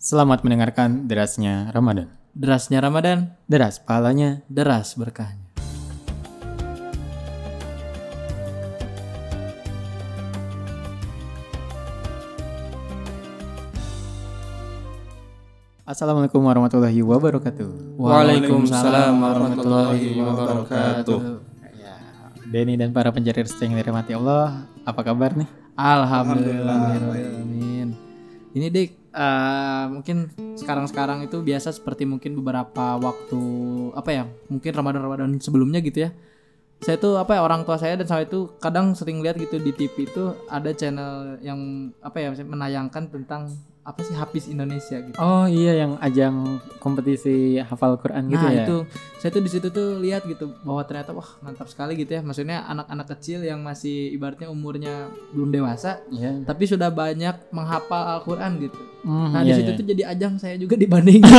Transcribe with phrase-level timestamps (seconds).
[0.00, 2.08] Selamat mendengarkan derasnya Ramadan.
[2.32, 4.40] Derasnya Ramadan, Deras pahalanya.
[4.48, 5.44] deras berkahnya.
[15.84, 18.00] Assalamualaikum warahmatullahi wabarakatuh.
[18.00, 21.44] Waalaikumsalam warahmatullahi wabarakatuh.
[21.76, 22.00] Ya,
[22.48, 25.44] Denny dan para pencari rezeki yang dirahmati Allah, apa kabar nih?
[25.76, 27.92] Alhamdulillahirrahmanirrahim.
[28.56, 33.40] Ini dik, eh, mungkin sekarang-sekarang itu biasa seperti mungkin beberapa waktu
[33.92, 36.10] apa ya, mungkin Ramadan-Ramadan sebelumnya gitu ya.
[36.80, 39.68] Saya tuh apa ya orang tua saya dan saya itu kadang sering lihat gitu di
[39.70, 41.60] TV itu ada channel yang
[42.00, 45.16] apa ya menayangkan tentang apa sih habis Indonesia gitu.
[45.16, 48.64] Oh iya yang ajang kompetisi hafal Quran gitu nah ya.
[48.68, 48.76] itu
[49.16, 52.60] saya tuh di situ tuh lihat gitu bahwa ternyata wah mantap sekali gitu ya maksudnya
[52.68, 56.44] anak-anak kecil yang masih ibaratnya umurnya belum dewasa Iya.
[56.44, 59.78] tapi sudah banyak menghafal Al-Quran gitu Hmm, nah iya, di situ iya.
[59.78, 61.24] tuh jadi ajang saya juga dibandingin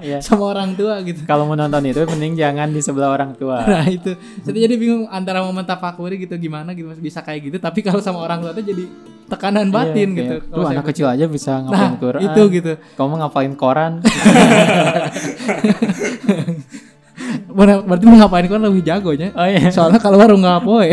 [0.00, 0.18] Iya.
[0.24, 3.60] sama orang tua gitu Kalau mau nonton itu mending jangan di sebelah orang tua.
[3.68, 7.80] nah itu saya jadi bingung antara momen tafakuri gitu gimana gitu bisa kayak gitu tapi
[7.80, 8.88] kalau sama orang tua tuh jadi
[9.26, 12.20] tekanan batin Iya, gitu Tuh saya anak kecil aja bisa nah ngapalin Quran.
[12.22, 13.92] itu gitu Kamu ngapalin koran.
[17.48, 19.68] Ber- berarti ngapain kan lebih jagonya Oh iya.
[19.68, 20.92] soalnya kalau baru poe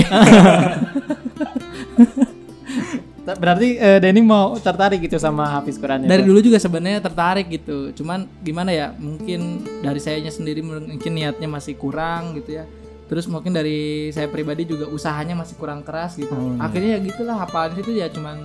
[3.43, 6.31] Berarti eh, Denny mau tertarik gitu sama hafiz Quran dari itu?
[6.31, 9.41] dulu juga sebenarnya tertarik gitu cuman gimana ya mungkin
[9.79, 12.65] dari sayanya sendiri mungkin niatnya masih kurang gitu ya
[13.03, 16.63] terus mungkin dari saya pribadi juga usahanya masih kurang keras gitu Oh, iya.
[16.63, 18.39] akhirnya ya gitulah hafalan itu ya cuman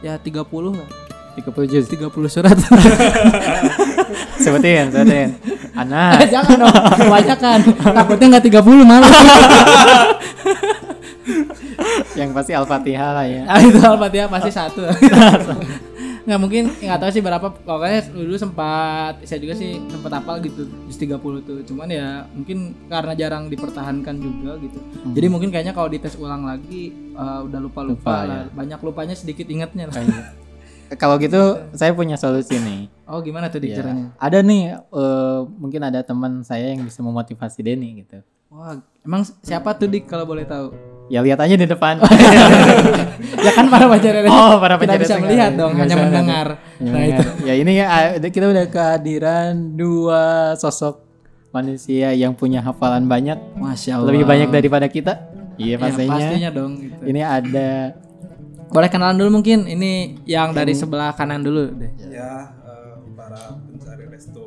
[0.00, 0.88] ya 30 lah
[1.32, 1.84] 30 juz.
[1.88, 2.56] 30 surat
[4.42, 5.28] Sebutin, sebutin.
[5.80, 6.28] Anas.
[6.28, 9.08] jangan dong kebanyakan takutnya nggak 30 malah
[12.14, 13.42] yang pasti Al-Fatihah lah ya.
[13.46, 14.82] ah, itu al-fatihah pasti satu
[16.22, 20.70] nggak mungkin nggak tahu sih berapa pokoknya dulu sempat saya juga sih sempat hafal gitu
[20.86, 24.78] juz 30 tuh cuman ya mungkin karena jarang dipertahankan juga gitu
[25.10, 29.14] jadi mungkin kayaknya kalau dites ulang lagi eh, udah lupa lupa, Lupa, lah banyak lupanya
[29.18, 29.98] sedikit ingatnya lah.
[29.98, 30.22] Kayaknya.
[30.92, 31.40] Kalau gitu
[31.72, 32.86] saya punya solusi nih.
[33.08, 37.66] oh gimana tuh Ya, caranya Ada nih eh, mungkin ada teman saya yang bisa memotivasi
[37.66, 38.22] Denny gitu.
[38.46, 40.70] wah emang siapa tuh dik kalau boleh tahu
[41.12, 42.00] Ya lihat aja di depan.
[43.44, 46.46] ya kan para pencari rezeki Oh, para tidak pencari bisa melihat dong hanya mendengar
[46.78, 47.86] nah itu Ya ini ya
[48.18, 50.22] kita udah kehadiran dua
[50.56, 51.04] sosok
[51.50, 55.20] manusia yang punya hafalan banyak, masya allah lebih banyak daripada kita.
[55.54, 56.16] Iya Ya, pastinya.
[56.16, 56.96] pastinya dong gitu.
[57.04, 57.70] Ini ada
[58.72, 59.68] Boleh kenalan dulu mungkin.
[59.68, 59.92] Ini
[60.24, 61.92] yang dari sebelah kanan dulu deh.
[62.08, 64.40] ya eh, para pencari restu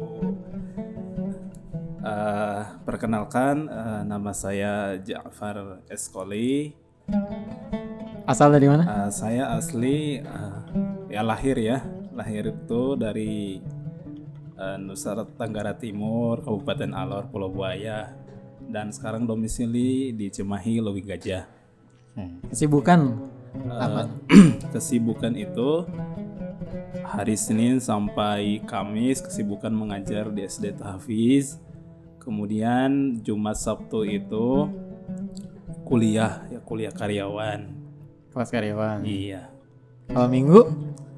[2.06, 6.78] Eh, perkenalkan eh, nama saya Ja'far Eskoli
[8.30, 8.86] asal dari mana?
[8.86, 10.60] Eh, saya asli eh,
[11.10, 11.82] ya lahir ya
[12.14, 13.58] lahir itu dari
[14.54, 18.14] eh, Nusa Tenggara Timur Kabupaten Alor Pulau Buaya.
[18.66, 21.46] Dan sekarang domisili di Cimahi Lewi Gajah.
[22.50, 23.30] Kesibukan
[23.64, 24.08] Eh,
[24.74, 25.88] kesibukan itu
[27.06, 31.58] hari Senin sampai Kamis kesibukan mengajar di SD Tahfiz.
[32.26, 34.66] Kemudian Jumat Sabtu itu
[35.86, 37.86] kuliah ya kuliah karyawan.
[38.34, 39.06] kelas karyawan.
[39.06, 39.48] Iya.
[40.10, 40.62] Kalau minggu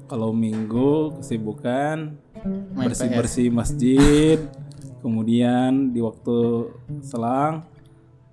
[0.08, 4.38] Kalau minggu kesibukan Main bersih-bersih masjid.
[5.00, 6.68] Kemudian di waktu
[7.00, 7.64] selang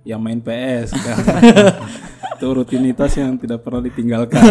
[0.03, 1.17] ya main PS kan.
[2.35, 4.43] itu rutinitas yang tidak pernah ditinggalkan.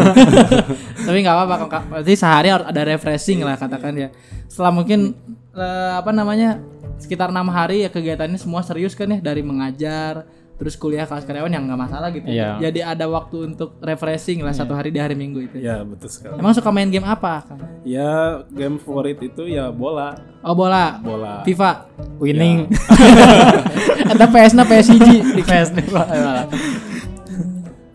[1.07, 1.83] Tapi nggak apa-apa kok.
[1.93, 4.09] Berarti sehari harus ada refreshing lah katakan ya.
[4.49, 5.13] Setelah mungkin
[5.53, 6.59] eh, apa namanya
[6.97, 10.25] sekitar enam hari ya kegiatannya semua serius kan ya dari mengajar
[10.55, 12.31] terus kuliah kelas karyawan yang nggak masalah gitu.
[12.31, 12.63] Iya.
[12.63, 15.59] Jadi ada waktu untuk refreshing lah satu hari di hari Minggu itu.
[15.59, 16.39] ya betul sekali.
[16.39, 17.43] Emang suka main game apa?
[17.43, 17.59] Kang?
[17.83, 20.15] Ya game favorit itu ya bola,
[20.47, 21.43] Oh bola, bola.
[21.43, 21.91] FIFA,
[22.23, 22.71] winning.
[24.15, 25.07] atau PS na PSG.
[25.43, 26.07] PS nih, Pak.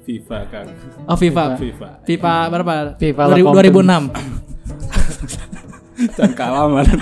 [0.04, 0.66] FIFA kan.
[1.08, 1.44] Oh FIFA.
[1.56, 1.90] FIFA.
[2.04, 2.74] FIFA berapa?
[3.00, 4.40] FIFA 2000 2006.
[6.18, 6.94] Dan kalah mana?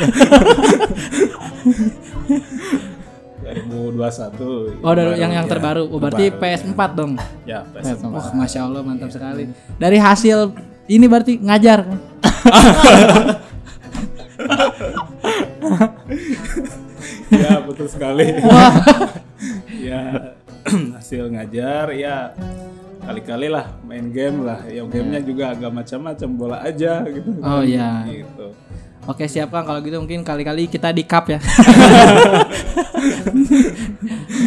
[3.55, 4.83] 2021.
[4.83, 5.51] Oh, dari yang yang ya.
[5.51, 5.87] terbaru.
[5.87, 7.15] Oh, berarti Baru, PS4 dong.
[7.47, 8.03] Ya, PS4.
[8.11, 9.47] Wah, masya Allah mantap sekali.
[9.79, 10.51] Dari hasil
[10.91, 11.87] ini berarti ngajar.
[11.87, 11.99] kan?
[17.43, 18.35] ya, betul sekali.
[19.79, 20.35] ya,
[20.99, 22.35] hasil ngajar ya
[23.07, 24.67] kali-kali lah main game lah.
[24.67, 27.39] Ya gamenya juga agak macam-macam bola aja gitu.
[27.39, 28.03] Oh, iya.
[28.03, 28.47] Gitu.
[29.07, 31.39] Oke siap Kang kalau gitu mungkin kali-kali kita di cup ya.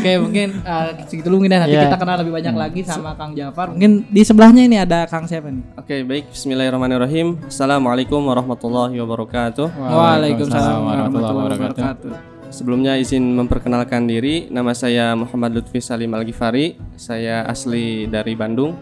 [0.01, 1.61] Oke mungkin uh, segitu dulu mungkin ya.
[1.65, 1.89] nanti Iya.
[1.89, 3.73] kita kenal lebih banyak lagi sama Kang Jafar.
[3.73, 5.65] Mungkin di sebelahnya ini ada Kang siapa nih?
[5.81, 6.29] Oke, baik.
[6.33, 7.41] Bismillahirrahmanirrahim.
[7.49, 9.67] Assalamualaikum warahmatullahi wabarakatuh.
[9.73, 12.12] Waalaikumsalam warahmatullahi wabarakatuh.
[12.51, 14.51] Sebelumnya izin memperkenalkan diri.
[14.53, 16.77] Nama saya Muhammad Lutfi Salim Al-Ghifari.
[17.01, 18.75] Saya asli dari Bandung.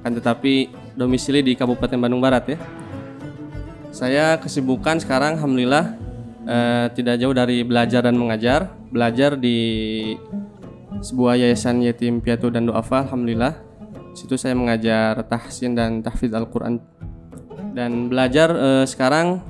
[0.00, 2.56] Kan tetapi domisili di Kabupaten Bandung Barat ya.
[3.92, 6.00] Saya kesibukan sekarang alhamdulillah
[6.48, 8.72] eh, tidak jauh dari belajar dan mengajar.
[8.88, 9.56] Belajar di
[11.04, 13.52] sebuah yayasan yatim piatu dan duafa alhamdulillah.
[14.16, 16.80] Situ saya mengajar tahsin dan tahfidz Al-Qur'an
[17.76, 19.44] dan belajar eh, sekarang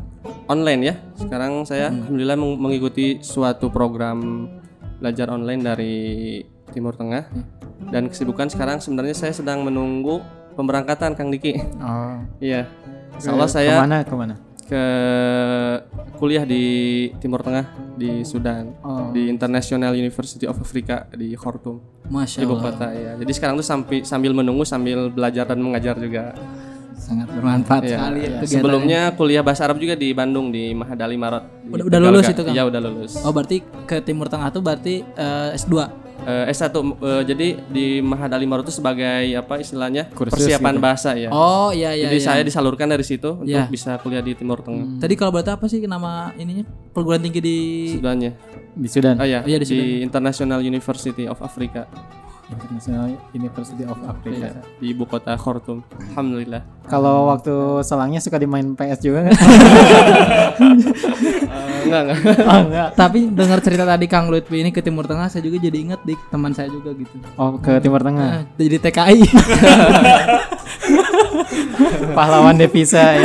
[0.51, 0.95] online ya.
[1.15, 4.51] Sekarang saya alhamdulillah meng- mengikuti suatu program
[4.99, 5.95] belajar online dari
[6.75, 7.31] Timur Tengah.
[7.95, 10.19] Dan kesibukan sekarang sebenarnya saya sedang menunggu
[10.59, 11.59] pemberangkatan Kang Diki.
[11.79, 12.19] Oh.
[12.39, 12.67] Iya.
[13.15, 13.97] Insya Allah saya Ke mana?
[14.03, 14.35] Ke mana?
[14.63, 14.85] ke
[16.17, 16.65] kuliah di
[17.19, 19.13] Timur Tengah di Sudan Oh.
[19.13, 21.77] di International University of Africa di Khartoum
[22.07, 22.73] Masya ibu Allah.
[22.73, 26.33] kota ya jadi sekarang tuh sampai sambil menunggu sambil belajar dan mengajar juga
[26.95, 27.91] Sangat bermanfaat Iya.
[27.93, 28.47] sekali ya kegiatannya.
[28.49, 32.41] sebelumnya kuliah bahasa Arab juga di Bandung di Mahadali Marat Di Udah- udah lulus itu,
[32.41, 32.55] Kang?
[32.55, 35.75] iya udah lulus Oh berarti ke Timur Tengah tuh berarti eh, S2.
[36.23, 39.03] Eh, S1 eh, jadi di Mahadali Marat itu sebagai
[39.33, 40.83] apa istilahnya Kursus persiapan gitu.
[40.83, 42.07] bahasa ya Oh iya iya.
[42.07, 42.25] jadi iya.
[42.25, 43.67] saya disalurkan dari situ untuk Iya.
[43.67, 46.63] bisa kuliah di Timur Tengah Tadi kalau berarti apa sih nama ininya?
[46.95, 47.59] Perguruan tinggi di
[47.93, 48.33] Sudannya
[48.73, 49.19] Di Sudan.
[49.19, 51.91] oh ya Oh, iya, di di International University of Africa
[52.53, 54.53] International University of Africa.
[54.53, 55.81] Iya, di ibu kota Khartoum.
[56.13, 56.63] Alhamdulillah.
[56.87, 59.25] Kalau waktu selangnya suka dimain PS juga?
[61.83, 62.19] Eh, enggak enggak.
[62.47, 62.89] oh enggak.
[62.95, 66.15] Tapi dengar cerita tadi Kang Lutfi ini ke Timur Tengah, saya juga jadi ingat di
[66.31, 67.19] teman saya juga gitu.
[67.35, 68.29] Oh ke Timur Tengah.
[68.39, 69.21] Nah, jadi TKI.
[72.17, 73.19] Pahlawan devisa.
[73.19, 73.25] ya.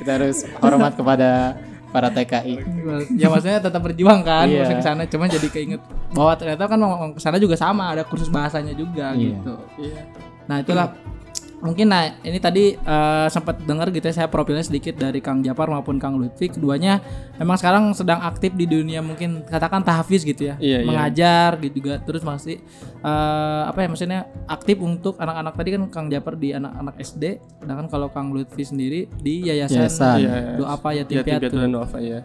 [0.00, 1.60] Kita harus hormat kepada
[1.94, 2.54] para TKI.
[3.14, 4.66] ya maksudnya tetap berjuang kan, Iya.
[4.66, 5.78] maksudnya ke sana cuma jadi keinget
[6.10, 9.38] bahwa ternyata kan mau ke sana juga sama, ada kursus bahasanya juga Iya.
[9.38, 9.54] gitu.
[10.44, 10.90] Nah, itulah
[11.64, 15.72] mungkin nah ini tadi eh, sempat dengar gitu ya saya profilnya sedikit dari Kang Japar
[15.72, 17.00] maupun Kang Lutfi keduanya
[17.40, 20.86] memang sekarang sedang aktif di dunia mungkin katakan tahfiz gitu ya Iya, iya.
[20.86, 22.60] mengajar gitu juga terus masih
[23.00, 27.24] eh, apa ya maksudnya aktif untuk anak-anak tadi kan Kang Japar di anak-anak SD
[27.64, 30.16] sedangkan kalau Kang Lutfi sendiri di yayasan, Yayasan.
[30.20, 30.36] Iya.
[30.60, 31.56] doa apa yatim Yatim piatu
[31.96, 32.20] ya.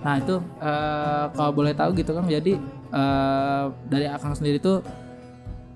[0.00, 2.56] Nah itu eh, kalau boleh tahu gitu kan jadi
[2.88, 4.80] eh, dari Akang sendiri tuh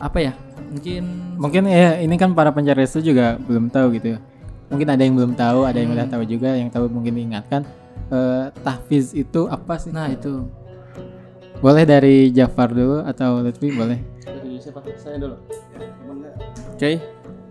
[0.01, 0.33] apa ya
[0.73, 4.19] mungkin Mungkin ya ini kan para pencari restu juga belum tahu gitu ya.
[4.69, 7.65] Mungkin ada yang belum tahu, ada yang udah tahu juga, yang tahu mungkin diingatkan.
[8.13, 9.89] Eh, tahfiz itu apa sih?
[9.89, 10.45] nah itu
[11.65, 13.97] Boleh dari Jafar dulu atau Lutfi boleh?
[14.21, 14.85] Dari siapa?
[15.01, 15.37] Saya dulu.
[16.77, 17.01] Oke.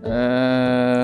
[0.06, 1.02] Eh,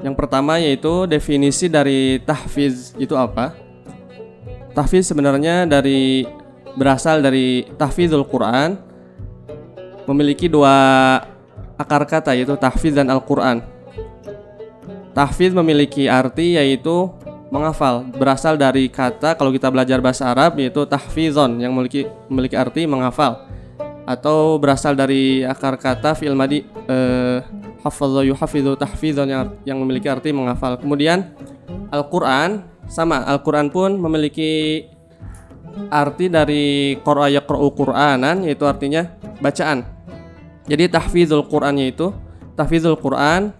[0.00, 3.52] yang pertama yaitu definisi dari tahfiz itu apa?
[4.72, 6.24] Tahfiz sebenarnya dari
[6.76, 8.76] berasal dari tahfizul Quran
[10.08, 10.74] memiliki dua
[11.78, 13.62] akar kata yaitu tahfiz dan Al-Quran.
[15.12, 17.12] Tahfiz memiliki arti yaitu
[17.52, 22.88] menghafal berasal dari kata kalau kita belajar bahasa Arab yaitu tahfizon yang memiliki memiliki arti
[22.88, 23.44] menghafal
[24.08, 27.38] atau berasal dari akar kata fi'il madi eh,
[28.80, 30.80] tahfizon yang yang memiliki arti menghafal.
[30.80, 31.28] Kemudian
[31.92, 34.86] Al-Qur'an sama Al-Qur'an pun memiliki
[35.88, 39.08] arti dari qara'a yaqra'u Qur'anan yaitu artinya
[39.40, 39.84] bacaan.
[40.68, 42.14] Jadi tahfizul Qur'an yaitu
[42.54, 43.52] tahfizul Qur'an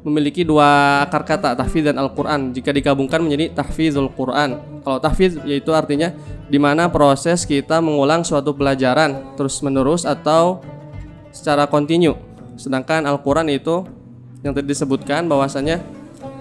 [0.00, 4.56] memiliki dua akar kata tahfiz dan Al-Qur'an jika digabungkan menjadi tahfizul Qur'an.
[4.80, 6.12] Kalau tahfiz yaitu artinya
[6.48, 10.64] di mana proses kita mengulang suatu pelajaran terus-menerus atau
[11.30, 12.16] secara kontinu.
[12.56, 13.84] Sedangkan Al-Qur'an itu
[14.40, 15.84] yang tadi disebutkan bahwasanya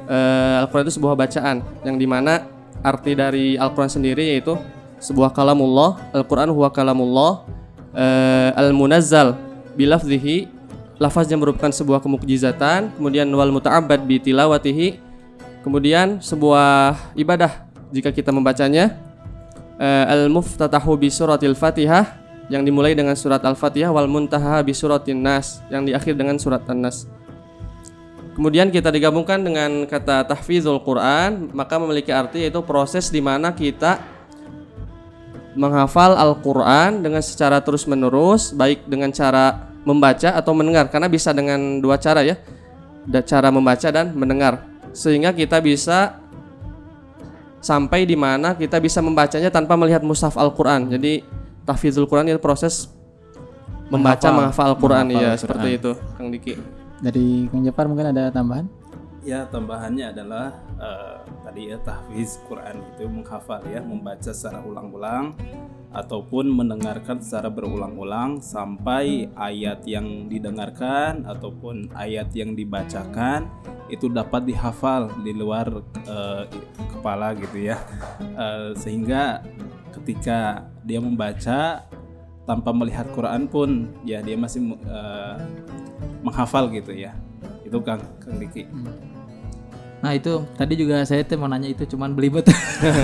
[0.08, 2.48] eh, Al-Qur'an itu sebuah bacaan yang di mana
[2.80, 4.56] arti dari Al-Qur'an sendiri yaitu
[5.00, 6.12] sebuah kalamullah.
[6.14, 7.48] Al-Qur'an huwa kalamullah
[7.96, 9.36] eh, al-munazzal
[9.74, 10.52] bilafzihi
[11.00, 15.00] lafaz yang merupakan sebuah kemukjizatan, kemudian wal muta'abbad bi tilawatihi,
[15.64, 19.00] kemudian sebuah ibadah jika kita membacanya
[19.80, 22.20] eh, al muftatahu bi suratil Fatihah
[22.52, 27.06] yang dimulai dengan surat Al-Fatihah wal muntaha bi suratin Nas yang diakhir dengan surat An-Nas.
[28.34, 34.02] Kemudian kita digabungkan dengan kata tahfizul Quran, maka memiliki arti yaitu proses di mana kita
[35.58, 41.98] menghafal Al-Quran dengan secara terus-menerus, baik dengan cara membaca atau mendengar, karena bisa dengan dua
[41.98, 42.38] cara ya,
[43.26, 46.22] cara membaca dan mendengar, sehingga kita bisa
[47.60, 50.94] sampai di mana kita bisa membacanya tanpa melihat mushaf Al-Quran.
[50.96, 51.26] Jadi
[51.68, 52.88] tahfizul Quran itu proses
[53.90, 54.38] membaca Menghafal.
[54.38, 56.54] menghafal Al-Quran ya seperti itu, Kang Diki.
[57.00, 58.79] Dari Kang Jafar mungkin ada tambahan?
[59.20, 65.36] Ya tambahannya adalah eh, tadi ya tahfiz Quran itu menghafal ya, membaca secara ulang-ulang
[65.90, 73.50] ataupun mendengarkan secara berulang-ulang sampai ayat yang didengarkan ataupun ayat yang dibacakan
[73.90, 75.68] itu dapat dihafal di luar
[76.08, 76.46] eh,
[76.96, 77.78] kepala gitu ya,
[78.40, 79.44] Eh, sehingga
[79.92, 81.84] ketika dia membaca
[82.48, 85.36] tanpa melihat Quran pun ya dia masih eh,
[86.24, 87.12] menghafal gitu ya.
[87.70, 88.66] Itu Kang Kang Diki.
[90.00, 92.48] Nah itu tadi juga saya tuh mau nanya itu cuman belibet.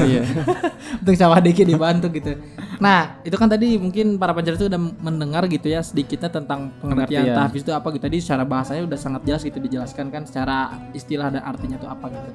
[0.07, 0.23] Iya.
[1.03, 2.39] Untuk sama Diki dibantu gitu.
[2.79, 7.27] Nah itu kan tadi mungkin para penjara itu udah mendengar gitu ya sedikitnya tentang pengertian
[7.27, 7.35] Pengertian.
[7.35, 8.03] tahfiz itu apa gitu.
[8.07, 12.05] Tadi secara bahasanya udah sangat jelas gitu dijelaskan kan secara istilah dan artinya itu apa
[12.07, 12.29] gitu.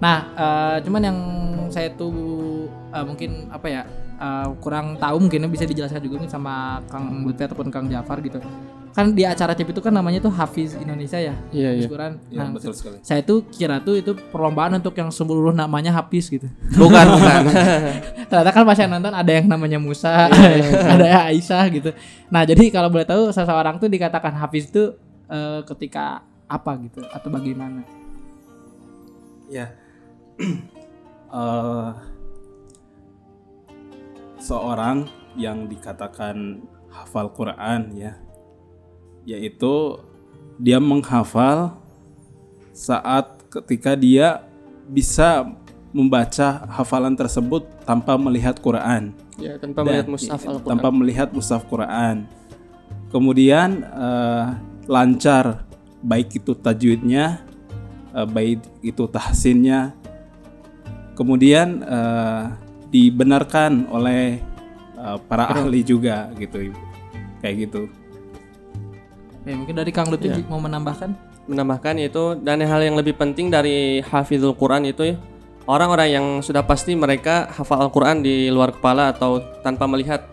[0.00, 1.18] Nah eh, cuman yang
[1.68, 2.08] saya tuh
[2.88, 3.82] eh, mungkin apa ya
[4.18, 8.40] eh, kurang tahu mungkin bisa dijelaskan juga mungkin sama Kang Lutfi ataupun Kang Jafar gitu.
[8.88, 11.30] Kan di acara CIP itu kan namanya tuh Hafiz Indonesia ya.
[11.54, 11.90] Iya, Hafiz iya.
[11.92, 12.12] Quran.
[12.34, 12.98] Ya Nah, betul sekali.
[13.06, 16.50] saya tuh kira tuh itu perlombaan untuk yang seluruh namanya Hafiz gitu.
[16.74, 17.40] Bukan, bukan.
[18.32, 20.26] Ternyata kan pas yang nonton ada yang namanya Musa,
[20.98, 21.90] ada yang Aisyah gitu.
[22.26, 24.90] Nah jadi kalau boleh tahu seseorang tuh dikatakan Hafiz itu
[25.30, 27.86] eh, ketika apa gitu atau bagaimana?
[29.46, 29.78] Ya.
[31.28, 31.90] Eh,
[34.48, 35.04] seorang
[35.36, 38.16] yang dikatakan hafal Quran ya,
[39.28, 40.00] yaitu
[40.56, 41.76] dia menghafal
[42.72, 44.40] saat ketika dia
[44.88, 45.44] bisa
[45.92, 49.12] membaca hafalan tersebut tanpa melihat Quran.
[49.38, 50.68] ya, tanpa Dan- melihat mushaf Al-Quran.
[50.72, 52.16] tanpa melihat mushaf Quran.
[53.12, 54.46] Kemudian eh,
[54.88, 55.68] lancar
[56.02, 57.44] baik itu tajwidnya,
[58.16, 59.94] eh, baik itu tahsinnya.
[61.14, 62.44] Kemudian eh,
[62.88, 64.40] dibenarkan oleh
[64.96, 66.72] eh, para ahli juga gitu.
[67.40, 67.82] Kayak gitu.
[69.46, 70.44] Ya, mungkin dari Kang Lutfi Ya.
[70.44, 71.28] mau menambahkan?
[71.48, 75.16] menambahkan yaitu dan hal yang lebih penting dari hafizul Quran itu ya
[75.64, 80.28] orang-orang yang sudah pasti mereka hafal Al-Quran di luar kepala atau tanpa melihat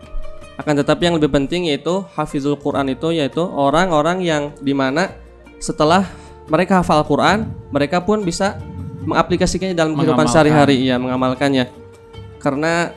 [0.60, 5.12] akan tetapi yang lebih penting yaitu hafizul Quran itu yaitu orang-orang yang di mana
[5.56, 6.04] setelah
[6.52, 8.60] mereka hafal Al-Quran mereka pun bisa
[9.08, 11.85] mengaplikasikannya dalam kehidupan sehari-hari ya mengamalkannya
[12.46, 12.94] karena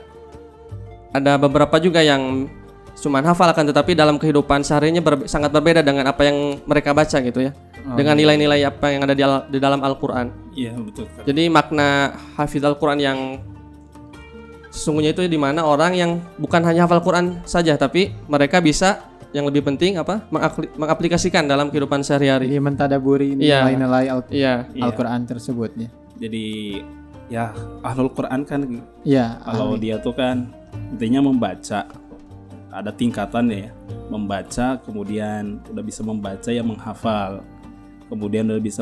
[1.09, 2.45] ada beberapa juga yang
[2.93, 7.17] cuman hafal akan tetapi dalam kehidupan seharinya ber- sangat berbeda dengan apa yang mereka baca
[7.17, 7.55] gitu ya
[7.95, 11.07] dengan nilai-nilai apa yang ada di, al- di dalam Al-Quran Iya betul.
[11.23, 13.19] jadi makna hafiz Al-Quran yang
[14.69, 19.01] sesungguhnya itu di mana orang yang bukan hanya hafal Quran saja tapi mereka bisa
[19.31, 22.49] yang lebih penting apa mengapli- mengaplikasikan dalam kehidupan sehari-hari.
[22.49, 23.61] Jadi mentadaburi Iya.
[23.63, 24.53] nilai-nilai Al- Iya.
[24.69, 24.83] Iya.
[24.83, 25.89] Al-Quran tersebut ya.
[26.17, 26.45] Jadi
[27.29, 27.53] ya
[27.85, 28.61] ahlul Quran kan
[29.05, 29.89] Iya, kalau ahli.
[29.89, 30.49] dia tuh kan
[30.89, 31.85] intinya membaca
[32.69, 33.71] ada tingkatannya ya
[34.09, 37.45] membaca kemudian udah bisa membaca ya menghafal.
[38.09, 38.81] Kemudian udah bisa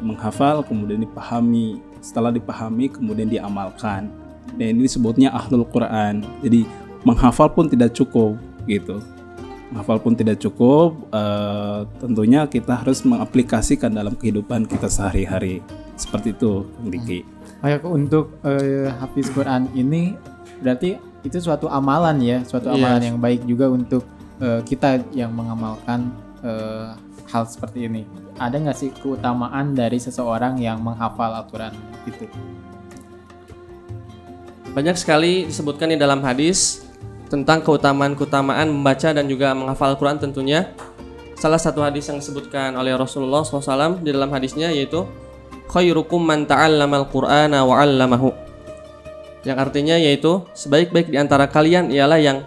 [0.00, 1.84] menghafal kemudian dipahami.
[2.00, 4.08] Setelah dipahami kemudian diamalkan.
[4.56, 6.24] Dan ini disebutnya ahlul Quran.
[6.40, 6.64] Jadi
[7.04, 9.04] menghafal pun tidak cukup gitu.
[9.68, 15.60] Menghafal pun tidak cukup eh, tentunya kita harus mengaplikasikan dalam kehidupan kita sehari-hari.
[16.00, 17.33] Seperti itu Kang Diki
[17.64, 20.12] Kayak untuk eh, Hafiz Quran ini
[20.60, 22.76] berarti itu suatu amalan ya, suatu Iya.
[22.76, 24.04] amalan yang baik juga untuk
[24.36, 26.12] eh, kita yang mengamalkan
[26.44, 26.92] eh,
[27.32, 28.04] hal seperti ini.
[28.36, 31.72] Ada nggak sih keutamaan dari seseorang yang menghafal Al-Quran
[32.04, 32.28] itu?
[34.76, 36.84] Banyak sekali disebutkan di dalam hadis
[37.32, 40.68] tentang keutamaan-keutamaan membaca dan juga menghafal Al-Quran tentunya.
[41.40, 45.08] Salah satu hadis yang disebutkan oleh Rasulullah SAW di dalam hadisnya yaitu
[45.70, 48.32] khairukum man ta'allamal qur'ana wa 'allamahu.
[49.44, 52.42] Yang artinya yaitu sebaik-baik di antara kalian ialah yang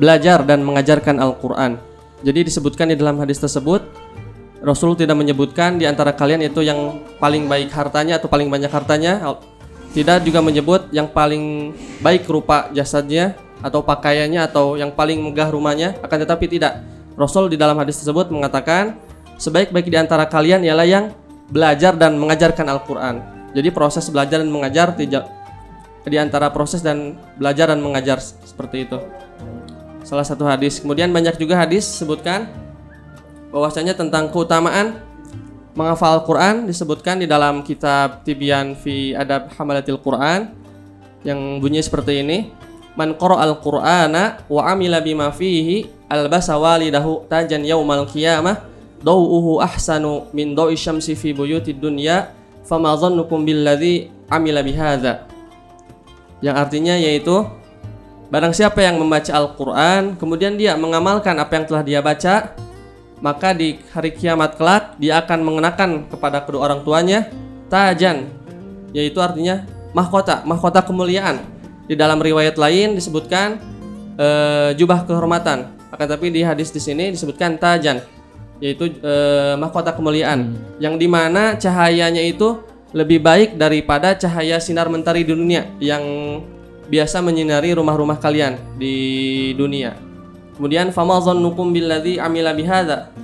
[0.00, 1.76] belajar dan mengajarkan Al-Qur'an.
[2.24, 3.84] Jadi disebutkan di dalam hadis tersebut
[4.60, 9.40] Rasul tidak menyebutkan di antara kalian itu yang paling baik hartanya atau paling banyak hartanya.
[9.96, 11.74] Tidak juga menyebut yang paling
[12.04, 13.34] baik rupa jasadnya
[13.64, 15.96] atau pakaiannya atau yang paling megah rumahnya.
[16.04, 16.84] Akan tetapi tidak.
[17.16, 19.00] Rasul di dalam hadis tersebut mengatakan
[19.40, 21.04] sebaik-baik di antara kalian ialah yang
[21.50, 23.14] belajar dan mengajarkan Al-Quran.
[23.50, 28.98] Jadi proses belajar dan mengajar di antara proses dan belajar dan mengajar seperti itu.
[30.06, 30.80] Salah satu hadis.
[30.80, 32.48] Kemudian banyak juga hadis sebutkan
[33.50, 35.02] bahwasanya tentang keutamaan
[35.74, 40.54] menghafal Al-Quran disebutkan di dalam kitab Tibyan fi Adab Hamalatil Quran
[41.26, 42.38] yang bunyi seperti ini
[42.98, 48.66] Man al Qur'ana wa amila bima fihi albasa walidahu tajan yaumal qiyamah
[49.00, 52.32] dawuhu ahsanu min dawi syamsi fi buyutid dunya
[52.64, 55.26] fama dhannukum billadzi amila bihadza
[56.40, 57.44] yang artinya yaitu
[58.30, 62.54] barang siapa yang membaca Al-Qur'an kemudian dia mengamalkan apa yang telah dia baca
[63.20, 67.28] maka di hari kiamat kelak dia akan mengenakan kepada kedua orang tuanya
[67.68, 68.32] tajan
[68.96, 71.42] yaitu artinya mahkota mahkota kemuliaan.
[71.90, 73.58] Di dalam riwayat lain disebutkan
[74.14, 75.74] eh, jubah kehormatan.
[75.90, 77.98] Akan tapi di hadis di sini disebutkan tajan
[78.60, 82.60] yaitu eh, mahkota kemuliaan yang di mana cahayanya itu
[82.92, 86.02] lebih baik daripada cahaya sinar mentari di dunia yang
[86.90, 89.94] biasa menyinari rumah-rumah kalian di dunia.
[90.58, 93.14] Kemudian fama dhannukum billadzi amila bihadza?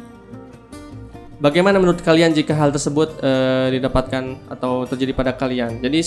[1.37, 5.85] Bagaimana menurut kalian jika hal tersebut eh, didapatkan atau terjadi pada kalian?
[5.85, 6.01] Jadi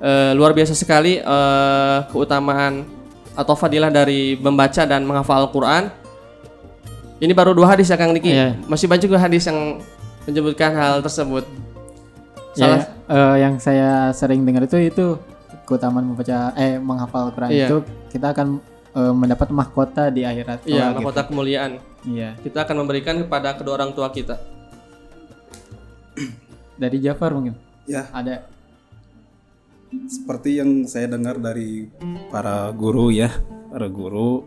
[0.00, 2.86] eh, luar biasa sekali eh, keutamaan
[3.34, 5.90] atau fadilah dari membaca dan menghafal Al-Qur'an.
[7.22, 8.30] Ini baru dua hadis ya Kang Diki.
[8.30, 8.58] Iya.
[8.66, 9.78] Masih banyak juga hadis yang
[10.26, 11.46] menyebutkan hal tersebut.
[12.54, 15.06] Ya, eh, yang saya sering dengar itu itu
[15.66, 17.66] keutamaan membaca eh menghafal Quran Iya.
[17.66, 17.76] itu
[18.14, 18.62] kita akan
[18.94, 20.62] eh, mendapat mahkota di akhirat.
[20.66, 21.28] Iya, kelak mahkota gitu.
[21.34, 21.70] kemuliaan.
[22.06, 22.30] Iya.
[22.38, 24.38] Kita akan memberikan kepada kedua orang tua kita.
[26.82, 27.54] Dari Jafar mungkin
[27.84, 28.48] Ya, ada
[30.08, 31.86] seperti yang saya dengar dari
[32.32, 33.30] para guru ya,
[33.68, 34.42] para guru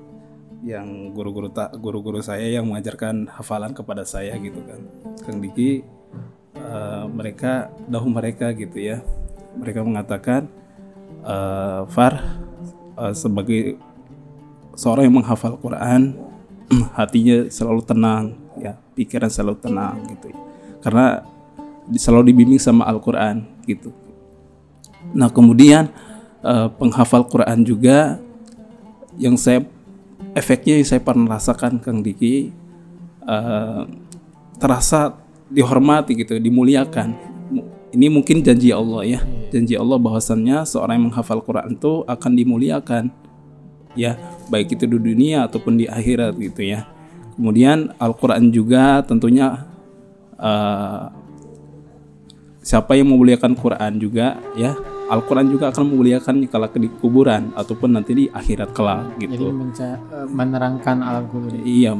[0.65, 4.81] yang guru-guru tak guru-guru saya yang mengajarkan hafalan kepada saya gitu kan.
[5.21, 5.85] Kang Diki
[6.57, 9.03] eh, mereka dahulu mereka gitu ya.
[9.57, 10.49] Mereka mengatakan
[11.21, 12.13] eh, Far
[12.97, 13.77] eh, sebagai
[14.73, 16.17] seorang yang menghafal Quran
[16.97, 18.23] hatinya selalu tenang
[18.57, 20.33] ya, pikiran selalu tenang gitu.
[20.81, 21.21] Karena
[21.85, 23.93] di- selalu dibimbing sama Al-Qur'an gitu.
[25.13, 25.93] Nah kemudian
[26.41, 28.17] eh, penghafal Quran juga
[29.17, 29.65] yang saya
[30.37, 32.53] efeknya yang saya pernah rasakan Kang Diki
[33.25, 33.81] eh,
[34.57, 35.13] terasa
[35.47, 37.07] dihormati gitu, dimuliakan.
[37.53, 42.31] Mu- Ini mungkin janji Allah ya, janji Allah bahwasannya seorang yang menghafal Quran itu akan
[42.35, 43.03] dimuliakan,
[43.95, 44.19] ya
[44.51, 46.83] baik itu di dunia ataupun di akhirat gitu ya.
[47.39, 49.65] Kemudian Al-Quran juga tentunya
[50.35, 51.03] eh,
[52.59, 54.75] siapa yang memuliakan Quran juga ya
[55.07, 59.55] Al-Quran juga akan memuliakan kalau di kuburan ataupun nanti di akhirat kelak jadi gitu.
[59.55, 60.97] menca- eh, menerangkan
[61.31, 61.51] kubur.
[61.63, 61.95] Iya.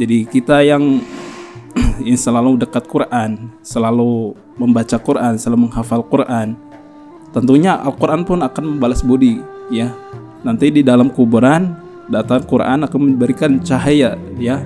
[0.00, 1.04] Jadi kita yang
[2.08, 6.56] yang selalu dekat Quran, selalu membaca Quran, selalu menghafal Quran,
[7.36, 9.92] tentunya Al-Quran pun akan membalas budi, ya.
[10.40, 11.76] Nanti di dalam kuburan,
[12.08, 14.64] datang Quran akan memberikan cahaya, ya.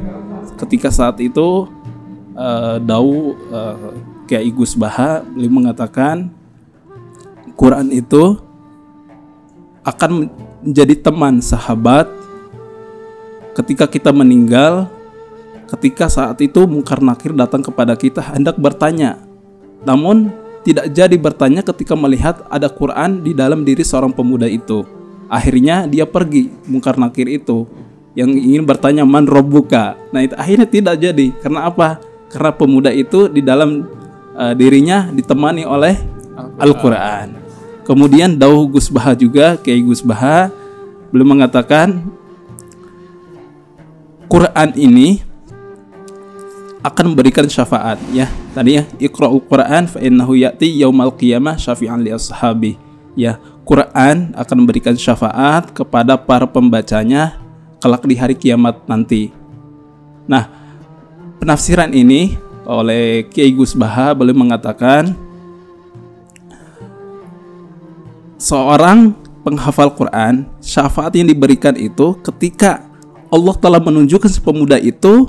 [0.55, 1.67] Ketika saat itu,
[2.39, 3.77] eh, Dau eh,
[4.25, 6.33] Kiai Gus Baha beliau mengatakan
[7.55, 8.39] Quran itu
[9.85, 10.27] akan
[10.65, 12.09] menjadi teman sahabat
[13.55, 14.91] ketika kita meninggal,
[15.71, 19.21] ketika saat itu mungkar nakir datang kepada kita hendak bertanya,
[19.87, 20.33] namun
[20.65, 24.83] tidak jadi bertanya ketika melihat ada Quran di dalam diri seorang pemuda itu.
[25.29, 27.69] Akhirnya dia pergi mungkar nakir itu
[28.17, 29.99] yang ingin bertanya man robbuka.
[30.11, 31.27] Nah itu akhirnya tidak jadi.
[31.39, 32.01] Karena apa?
[32.33, 33.85] Karena pemuda itu di dalam
[34.41, 35.95] eh, dirinya ditemani oleh
[36.59, 37.44] Al-Quran.
[37.85, 40.49] Kemudian Dauh Gus Baha juga, Kiai Gus Baha
[41.13, 42.01] belum mengatakan
[44.27, 45.23] Quran ini
[46.85, 48.29] akan memberikan syafaat ya.
[48.57, 52.77] Tadi ya, Iqra'ul Quran fa innahu ya'ti yaumal qiyamah syafi'an li ashabi.
[53.15, 57.41] Ya, Quran akan memberikan syafaat kepada para pembacanya
[57.81, 59.33] kelak di hari kiamat nanti.
[60.29, 60.49] Nah,
[61.41, 65.17] penafsiran ini oleh Kiai Gus Baha mengatakan
[68.45, 72.85] seorang penghafal Quran, syafaat yang diberikan itu ketika
[73.33, 75.25] Allah telah menunjukkan si pemuda itu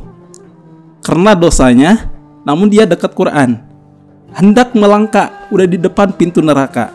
[0.99, 2.11] karena dosanya,
[2.43, 3.63] namun dia dekat Quran,
[4.35, 6.91] hendak melangkah, udah di depan pintu neraka.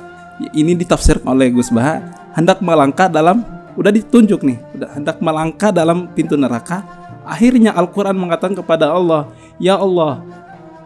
[0.53, 2.05] Ini ditafsir oleh Gus Baha,
[2.37, 3.41] hendak melangkah dalam,
[3.81, 6.85] udah ditunjuk nih, udah hendak melangkah dalam pintu neraka.
[7.25, 10.21] Akhirnya Al-Quran mengatakan kepada Allah, Ya Allah,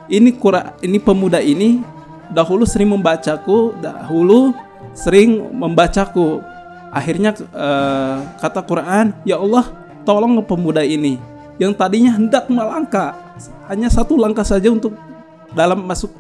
[0.07, 1.83] ini Quran, ini pemuda ini
[2.31, 4.53] dahulu sering membacaku, dahulu
[4.95, 6.41] sering membacaku.
[6.95, 9.67] Akhirnya eh, kata Quran, ya Allah,
[10.07, 11.19] tolong pemuda ini
[11.59, 13.15] yang tadinya hendak melangkah
[13.71, 14.95] hanya satu langkah saja untuk
[15.55, 16.11] dalam masuk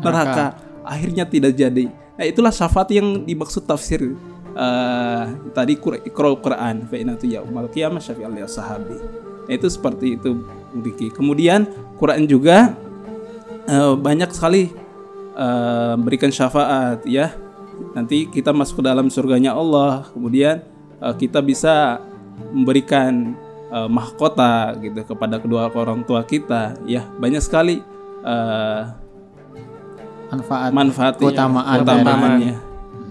[0.00, 0.56] neraka.
[0.84, 1.92] Akhirnya tidak jadi.
[1.92, 4.16] Nah itulah syafaat yang dimaksud tafsir
[4.56, 8.96] eh, tadi Iqra'ul Quran fa inna tu yaumal qiyamah syafi'al li ashabi.
[9.48, 10.44] Nah, itu seperti itu
[10.76, 11.08] Diki.
[11.12, 11.68] Kemudian
[12.00, 12.72] Quran juga
[13.68, 14.72] eh, banyak sekali
[15.36, 17.32] eh, berikan syafaat ya.
[17.94, 20.06] Nanti kita masuk ke dalam surganya Allah.
[20.12, 20.62] Kemudian
[21.02, 22.02] eh, kita bisa
[22.52, 23.34] memberikan
[23.70, 26.78] eh, mahkota gitu kepada kedua orang tua kita.
[26.86, 27.82] Ya banyak sekali
[28.24, 28.82] eh,
[30.28, 32.54] Manfaat manfaatnya, keutamaan keutamaannya.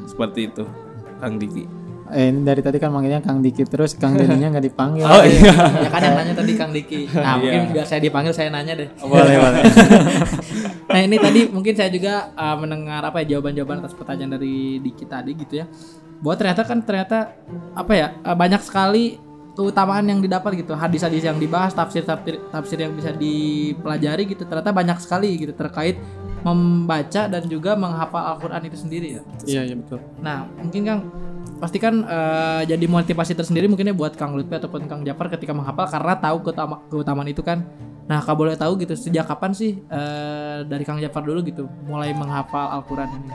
[0.06, 0.65] Seperti itu,
[1.17, 1.65] Kang Diki.
[2.08, 5.03] Eh, ini dari tadi kan manggilnya Kang Diki terus Kang Deninya nggak dipanggil.
[5.03, 5.51] Oh iya.
[5.84, 7.10] ya kan yang nanya tadi Kang Diki.
[7.12, 8.88] Nah, mungkin biar saya dipanggil saya nanya deh.
[9.01, 9.62] boleh boleh.
[10.88, 15.04] Nah, ini tadi mungkin saya juga uh, mendengar apa ya jawaban-jawaban atas pertanyaan dari Diki
[15.04, 15.65] tadi gitu ya.
[16.23, 17.17] Bahwa ternyata kan ternyata
[17.76, 19.19] apa ya uh, banyak sekali
[19.58, 24.45] keutamaan yang didapat gitu, hadis-hadis yang dibahas, tafsir-tafsir tafsir yang bisa dipelajari gitu.
[24.45, 25.97] Ternyata banyak sekali gitu terkait
[26.45, 29.21] membaca dan juga menghafal Al-Qur'an itu sendiri ya.
[29.43, 30.00] Iya, iya betul.
[30.21, 31.02] Nah, mungkin Kang
[31.58, 35.89] pasti kan eh, jadi motivasi tersendiri mungkinnya buat Kang Lutfi ataupun Kang Jafar ketika menghafal
[35.89, 37.65] karena tahu keutama, keutamaan itu kan.
[38.08, 42.13] Nah, kalau boleh tahu gitu sejak kapan sih eh, dari Kang Jafar dulu gitu mulai
[42.13, 43.30] menghafal Al-Qur'an ini?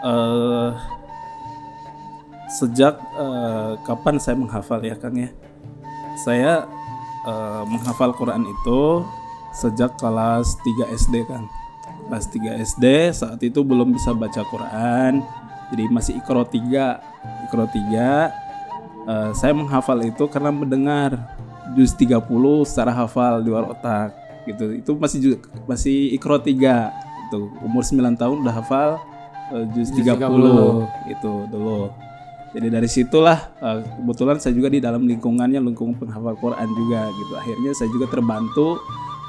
[0.00, 0.72] eh
[2.50, 5.28] sejak eh, kapan saya menghafal ya Kang ya?
[6.22, 6.64] Saya
[7.26, 9.04] eh, menghafal Quran itu
[9.52, 11.44] sejak kelas 3 SD kan.
[12.08, 15.39] Kelas 3 SD saat itu belum bisa baca Quran.
[15.70, 16.98] Jadi masih ikro 3.
[17.46, 18.30] Ikro 3
[19.06, 21.36] eh, saya menghafal itu karena mendengar
[21.72, 22.18] juz 30
[22.64, 24.10] secara hafal di luar otak
[24.44, 24.74] gitu.
[24.74, 26.90] Itu masih ju- masih ikro 3
[27.30, 28.90] itu umur 9 tahun udah hafal
[29.54, 30.10] eh, juz 30,
[31.08, 31.80] itu dulu.
[32.50, 37.32] Jadi dari situlah eh, kebetulan saya juga di dalam lingkungannya lingkungan penghafal Quran juga gitu.
[37.38, 38.74] Akhirnya saya juga terbantu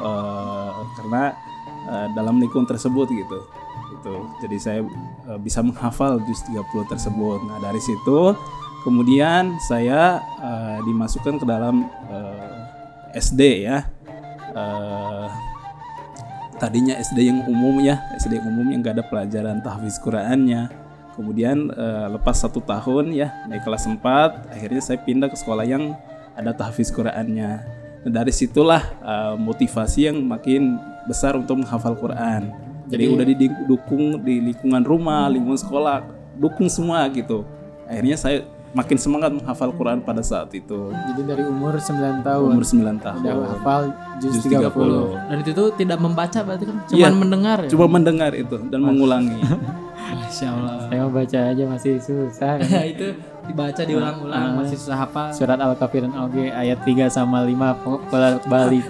[0.01, 1.23] eh, karena
[1.85, 3.39] eh, dalam lingkungan tersebut gitu.
[3.91, 4.15] Gitu.
[4.47, 4.79] Jadi saya
[5.27, 7.39] eh, bisa menghafal juz 30 tersebut.
[7.45, 8.33] Nah, dari situ
[8.87, 13.83] kemudian saya eh, dimasukkan ke dalam eh, SD ya.
[14.51, 15.27] Eh,
[16.61, 20.69] tadinya SD yang umum ya SD yang umum yang gak ada pelajaran tahfiz Qurannya
[21.17, 23.97] kemudian eh, lepas satu tahun ya naik kelas 4
[24.53, 25.97] akhirnya saya pindah ke sekolah yang
[26.37, 27.65] ada tahfiz Qurannya
[28.05, 30.77] nah, dari situlah eh, motivasi yang makin
[31.09, 32.53] besar untuk menghafal Quran
[32.91, 36.03] jadi udah didukung di lingkungan rumah lingkungan sekolah
[36.35, 37.47] dukung semua gitu.
[37.87, 42.63] Akhirnya saya makin semangat menghafal Quran pada saat itu Jadi dari umur 9 tahun umur
[42.63, 43.81] 9 tahun udah hafal
[44.17, 44.71] juz Juz 30.
[44.71, 45.27] 30.
[45.27, 47.09] Dan itu tidak membaca berarti kan cuma Iya.
[47.11, 47.69] mendengar ya.
[47.69, 49.39] Cuma mendengar itu dan mengulangi.
[50.11, 50.75] Masya Allah.
[50.87, 52.51] Saya mau baca aja masih susah.
[52.57, 52.83] kan.
[52.93, 53.07] itu
[53.41, 55.27] dibaca diulang-ulang masih susah hafal.
[55.31, 57.75] Surat Al-Kafirun Oge ayat 3 sama 5
[58.07, 58.85] bolak balik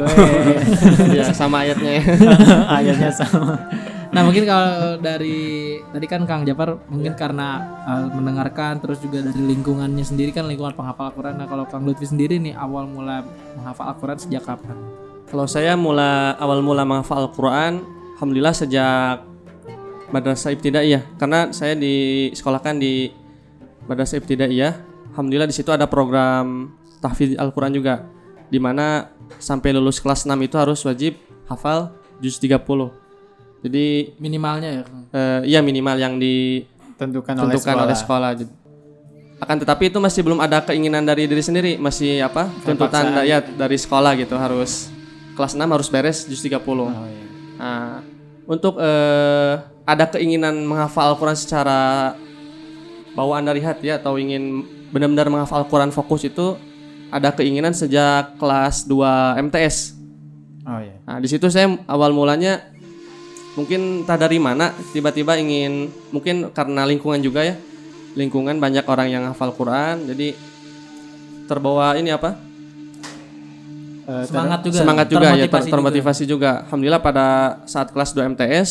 [1.17, 2.01] ya sama ayatnya.
[2.69, 3.57] ayatnya sama.
[4.11, 9.39] Nah mungkin kalau dari tadi kan Kang Jafar mungkin karena uh, mendengarkan terus juga dari
[9.39, 11.39] lingkungannya sendiri kan lingkungan penghafal Al-Quran.
[11.39, 13.23] Nah kalau Kang Lutfi sendiri nih awal mula
[13.55, 14.75] menghafal Al-Quran sejak kapan?
[15.31, 17.87] Kalau saya mula awal mula menghafal Al-Quran,
[18.19, 19.23] alhamdulillah sejak
[20.11, 21.07] madrasah ibtidaiyah.
[21.15, 23.15] Karena saya disekolahkan di
[23.87, 24.75] madrasah ibtidaiyah.
[25.15, 28.03] Alhamdulillah di situ ada program tahfidz Al-Quran juga,
[28.51, 29.07] di mana
[29.39, 31.15] sampai lulus kelas 6 itu harus wajib
[31.47, 33.00] hafal juz 30.
[33.61, 35.03] Jadi Minimalnya ya Kang.
[35.09, 36.17] eh, ya minimal yang
[36.97, 37.85] Tentukan oleh ditentukan sekolah.
[37.85, 38.31] oleh sekolah.
[38.35, 38.55] Jadi-
[39.37, 42.45] Akan tetapi itu masih belum ada keinginan dari diri sendiri, masih apa?
[42.61, 44.93] Tuntutan da- ya dari sekolah gitu harus
[45.33, 46.85] kelas 6 harus beres juz 30.
[46.85, 47.25] Oh, iya.
[47.57, 48.05] Nah,
[48.45, 52.13] untuk eh, ada keinginan menghafal Al-Quran secara
[53.11, 56.55] bawaan dari hati atau ingin benar-benar menghafal Al-Quran fokus itu
[57.09, 59.97] ada keinginan sejak kelas 2 MTS.
[60.63, 60.95] Oh iya.
[61.03, 62.70] Nah, di situ saya awal mulanya
[63.53, 67.55] mungkin tak dari mana tiba-tiba ingin mungkin karena lingkungan juga ya.
[68.11, 70.35] Lingkungan banyak orang yang hafal Quran jadi
[71.47, 72.35] terbawa ini apa?
[74.01, 74.77] Eh, Semangat juga.
[74.81, 75.71] semangat juga ya ter- termotivasi juga.
[75.71, 76.51] termotivasi juga.
[76.67, 77.27] Alhamdulillah pada
[77.63, 78.69] saat kelas 2 MTS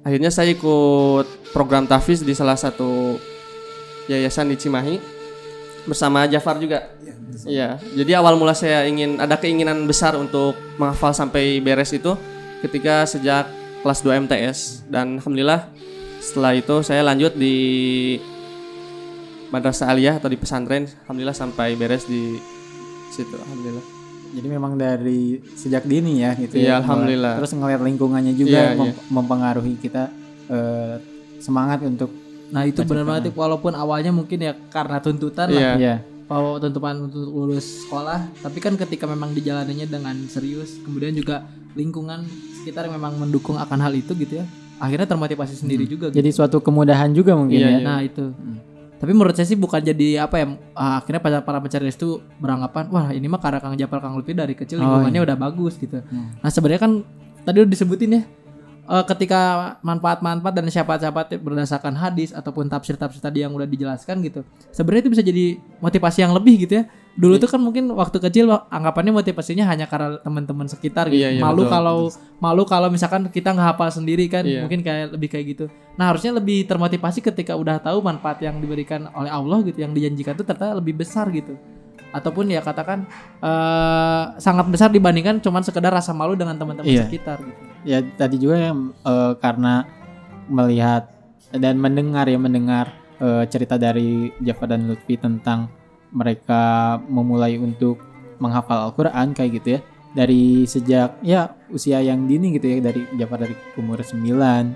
[0.00, 3.20] akhirnya saya ikut program tahfiz di salah satu
[4.08, 4.96] yayasan di Cimahi
[5.84, 6.88] bersama Jafar juga.
[7.44, 12.12] Iya, jadi awal mula saya ingin ada keinginan besar untuk menghafal sampai beres itu
[12.60, 13.48] ketika sejak
[13.80, 15.68] kelas 2 MTS dan alhamdulillah
[16.20, 17.56] setelah itu saya lanjut di
[19.50, 22.38] madrasah aliyah atau di pesantren alhamdulillah sampai beres di
[23.10, 23.82] situ alhamdulillah.
[24.30, 26.86] Jadi memang dari sejak dini ya gitu Iya, ya.
[26.86, 27.34] alhamdulillah.
[27.42, 30.06] Terus ngelihat lingkungannya juga Iya, mem- mempengaruhi kita
[30.46, 31.02] eh,
[31.42, 32.14] semangat untuk
[32.50, 35.58] Nah itu benar banget walaupun awalnya mungkin ya karena tuntutan lah.
[35.58, 35.72] Iya.
[35.78, 35.96] ya
[36.30, 41.42] bahwa tuntutan untuk lulus sekolah tapi kan ketika memang dijalaninya dengan serius kemudian juga
[41.74, 42.22] lingkungan
[42.60, 44.44] sekitar yang memang mendukung akan hal itu gitu ya.
[44.76, 46.16] Akhirnya termotivasi sendiri juga gitu.
[46.16, 47.72] jadi suatu kemudahan juga mungkin Iya, ya.
[47.74, 47.80] iya.
[47.82, 48.32] nah itu.
[48.96, 52.84] Tapi menurut saya sih bukan jadi apa ya ah, akhirnya para para pencari itu beranggapan
[52.88, 56.00] wah ini mah karena Kang Japar Kang Lutfi dari kecil Oh, lingkungannya udah bagus gitu.
[56.12, 56.92] Nah sebenarnya kan
[57.40, 58.22] tadi udah disebutin ya
[58.90, 59.40] eh, ketika
[59.80, 64.42] manfaat-manfaat dan syafaat-syafaat berdasarkan hadis ataupun tafsir-tafsir tadi yang udah dijelaskan gitu.
[64.74, 65.44] Sebenarnya itu bisa jadi
[65.78, 66.84] motivasi yang lebih gitu ya.
[67.10, 71.18] Dulu tuh kan mungkin waktu kecil anggapannya motivasinya hanya karena teman-teman sekitar gitu.
[71.22, 71.98] Iya, iya, malu betul, kalau
[72.38, 74.62] malu kalau misalkan kita nggak hafal sendiri kan Iya.
[74.66, 75.64] mungkin kayak lebih kayak gitu.
[75.98, 80.38] Nah, harusnya lebih termotivasi ketika udah tahu manfaat yang diberikan oleh Allah gitu yang dijanjikan
[80.38, 81.58] itu ternyata lebih besar gitu.
[82.10, 83.06] Ataupun ya katakan
[83.40, 87.04] eh, sangat besar dibandingkan cuman sekedar rasa malu dengan teman-teman Iya.
[87.04, 87.60] sekitar gitu.
[87.82, 89.86] ya tadi juga yang eh, karena
[90.46, 91.06] melihat
[91.50, 95.70] dan mendengar ya mendengar eh, cerita dari Jafar dan Lutfi tentang
[96.10, 96.62] mereka
[97.04, 98.02] memulai untuk
[98.36, 103.38] menghafal Al-Qur'an kayak gitu ya dari sejak ya usia yang dini gitu ya dari Jafar
[103.40, 104.74] dari umur 9 9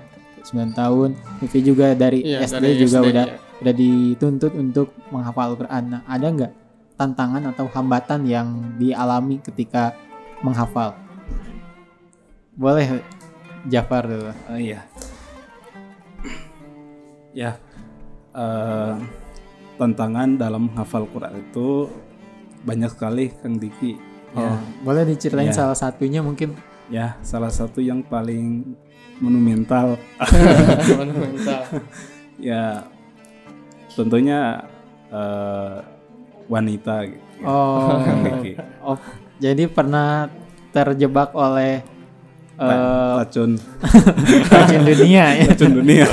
[0.71, 1.09] tahun
[1.41, 3.37] Lutfi juga dari Iya, SD dari juga SD, udah iya.
[3.57, 6.51] udah dituntut untuk menghafal Al-Qur'an nah ada nggak
[6.95, 9.91] tantangan atau hambatan yang dialami ketika
[10.39, 10.95] menghafal
[12.55, 13.03] boleh
[13.65, 14.31] Jafar dulu.
[14.47, 14.85] Oh iya.
[17.33, 17.59] Ya.
[18.31, 18.95] eh,
[19.75, 21.87] tantangan dalam menghafal Quran itu
[22.63, 23.95] banyak sekali Kang Diki.
[24.31, 25.55] Ya, Oh, boleh diceritain Iya.
[25.55, 26.55] salah satunya mungkin.
[26.85, 28.61] ya salah satu yang paling
[29.17, 29.97] monumental
[30.99, 31.65] Monumental.
[32.37, 32.85] ya
[33.89, 34.61] tentunya
[35.09, 35.75] eh,
[36.45, 37.23] wanita gitu.
[37.43, 37.99] Oh,
[38.87, 38.97] oh,
[39.37, 40.29] jadi pernah
[40.69, 41.83] terjebak oleh
[42.55, 43.59] eh Racun
[44.55, 45.43] racun dunia ya.
[45.45, 46.07] racun dunia.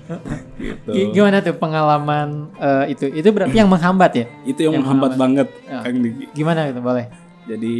[0.60, 0.90] gitu.
[0.92, 3.08] Gi- Gimana tuh pengalaman eh, itu?
[3.08, 4.26] Itu berarti yang menghambat ya?
[4.44, 5.48] Itu yang Yang menghambat menghambat.
[5.48, 5.80] banget Ya.
[5.80, 6.24] Kang Diki.
[6.34, 7.06] Gimana itu boleh?
[7.48, 7.76] Jadi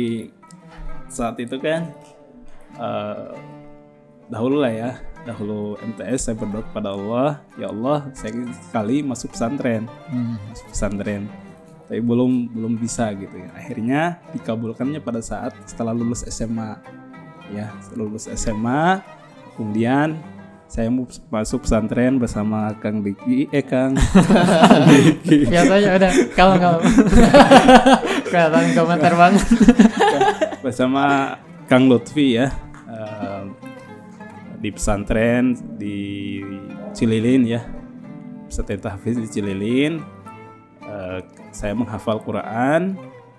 [1.06, 1.92] saat itu kan
[2.74, 3.28] eh,
[4.26, 4.90] dahulu lah ya,
[5.24, 8.32] dahulu MTS saya berdoa kepada Allah, ya Allah saya
[8.64, 10.40] sekali masuk pesantren, Hmm.
[10.48, 11.22] masuk pesantren.
[11.88, 13.48] Tapi belum belum bisa gitu ya.
[13.57, 16.77] Akhirnya dikabulkannya pada saat setelah lulus SMA.
[17.48, 19.01] Ya, setelah lulus SMA,
[19.57, 20.20] kemudian
[20.68, 23.96] saya mau masuk pesantren bersama Kang Diki, eh Kang
[24.85, 25.48] Diki.
[25.53, 26.79] Biasanya udah kalau kalau
[28.29, 29.48] kelihatan komentar banget.
[30.64, 31.35] bersama
[31.72, 32.53] Kang Lutfi ya
[32.85, 33.42] eh,
[34.61, 35.96] di pesantren di
[36.92, 37.62] Cililin ya
[38.51, 40.18] pesantren tahfiz di Cililin
[40.88, 41.20] Eh,
[41.59, 42.94] saya menghafal Quran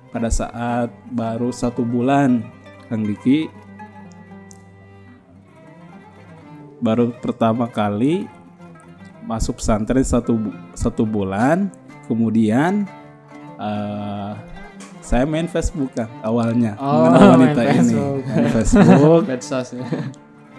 [0.09, 2.43] pada saat baru satu bulan
[2.85, 3.47] Kang Diki
[6.79, 8.27] baru pertama kali
[9.23, 11.67] masuk pesantren satu bu- satu bulan
[12.07, 12.87] kemudian
[13.55, 14.31] eh,
[14.99, 18.19] saya main Facebook kan awalnya Oh, mengenal main wanita ini Facebook.
[18.25, 19.23] main Facebook
[19.75, 19.85] ya.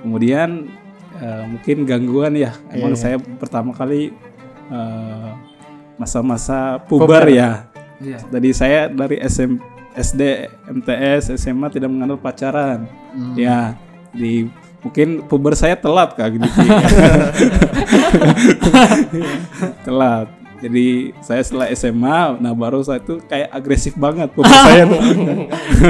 [0.01, 0.49] kemudian
[1.19, 3.01] eh, mungkin gangguan ya emang Iya.
[3.01, 4.13] saya pertama kali
[4.71, 5.31] eh,
[6.01, 7.69] masa-masa puber ya
[8.01, 8.17] Iya.
[8.25, 9.61] tadi saya dari SM,
[9.93, 10.21] SD
[10.73, 13.35] MTS SMA tidak mengenal pacaran Hmm.
[13.35, 13.75] ya
[14.11, 14.47] di
[14.81, 16.47] mungkin puber saya telat kak gitu
[19.83, 20.27] telat
[20.61, 25.01] jadi saya setelah SMA nah baru saya itu kayak agresif banget puber saya tuh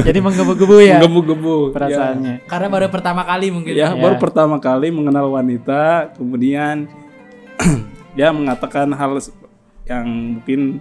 [0.00, 2.46] Jadi menggebu-gebu ya gebu-gebu perasaannya.
[2.46, 3.70] Karena baru pertama kali mungkin.
[3.70, 3.92] ya, Ya.
[3.92, 6.86] baru pertama kali mengenal wanita kemudian
[8.16, 9.18] dia mengatakan hal
[9.90, 10.06] yang
[10.38, 10.78] mungkin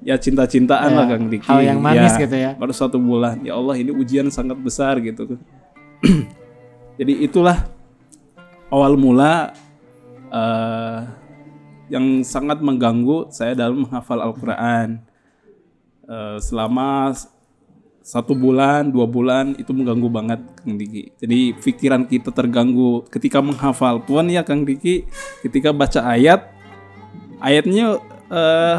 [0.00, 1.44] ya cinta-cintaan Ya, lah Kang Diki.
[1.44, 2.50] hal yang manis Ya, gitu ya.
[2.56, 5.36] baru satu bulan ya Allah ini ujian sangat besar gitu.
[6.98, 7.68] Jadi itulah
[8.72, 9.52] awal mula
[10.32, 10.98] eh,
[11.92, 15.04] yang sangat mengganggu saya dalam menghafal Al-Quran.
[16.06, 17.12] Eh, selama
[18.00, 21.12] satu bulan dua bulan itu mengganggu banget Kang Diki.
[21.18, 23.04] Jadi pikiran kita terganggu.
[23.10, 25.04] Ketika menghafal pun ya Kang Diki
[25.42, 26.46] ketika baca ayat
[27.42, 28.76] ayatnya eh,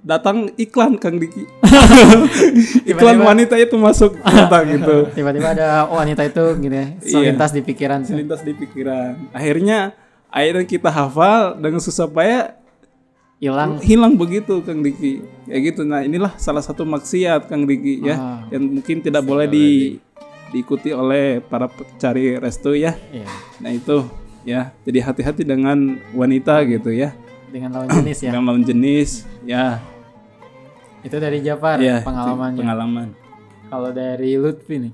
[0.00, 1.44] datang iklan Kang Diki.
[2.88, 4.96] Iklan Tiba-tiba- wanita itu masuk datang gitu.
[5.12, 7.04] Tiba-tiba ada wanita itu gitu ya, Iya.
[7.04, 8.00] selintas di pikiran.
[8.02, 9.30] selintas di pikiran.
[9.30, 9.92] Akhirnya
[10.30, 12.56] yang kita hafal dengan susah payah
[13.36, 13.80] Hilang.
[13.80, 15.20] hilang begitu Kang Diki.
[15.44, 15.80] Ya gitu.
[15.82, 18.38] Nah inilah salah satu maksiat Kang Diki ya Ah.
[18.48, 19.96] yang mungkin tidak boleh di
[20.50, 22.96] diikuti oleh para pencari restu ya.
[23.08, 23.26] Iya.
[23.58, 24.04] nah itu
[24.42, 24.72] ya.
[24.82, 25.76] Jadi hati-hati dengan
[26.12, 27.12] wanita gitu ya
[27.50, 28.30] dengan lawan jenis ya.
[28.30, 29.10] dengan lawan jenis
[29.42, 29.82] ya
[31.00, 32.60] Itu dari Jafar ya pengalamannya.
[32.60, 33.08] pengalaman
[33.70, 34.92] Kalau dari Lutfi nih.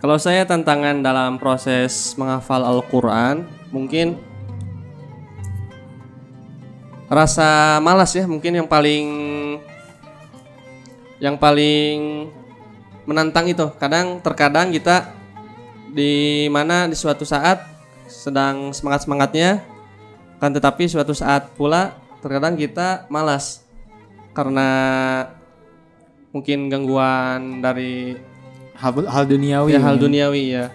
[0.00, 4.16] Kalau saya tantangan dalam proses menghafal Al-Quran mungkin
[7.08, 9.06] rasa malas ya mungkin yang paling
[11.20, 12.28] yang paling
[13.04, 13.68] menantang itu.
[13.76, 15.12] Kadang terkadang kita
[15.92, 17.60] di mana di suatu saat
[18.08, 19.73] sedang semangat-semangatnya
[20.44, 23.64] kan tetapi suatu saat pula terkadang kita malas
[24.36, 24.68] karena
[26.36, 28.20] mungkin gangguan dari
[28.74, 29.70] Hal, hal duniawi.
[29.72, 30.66] ya, hal duniawi ya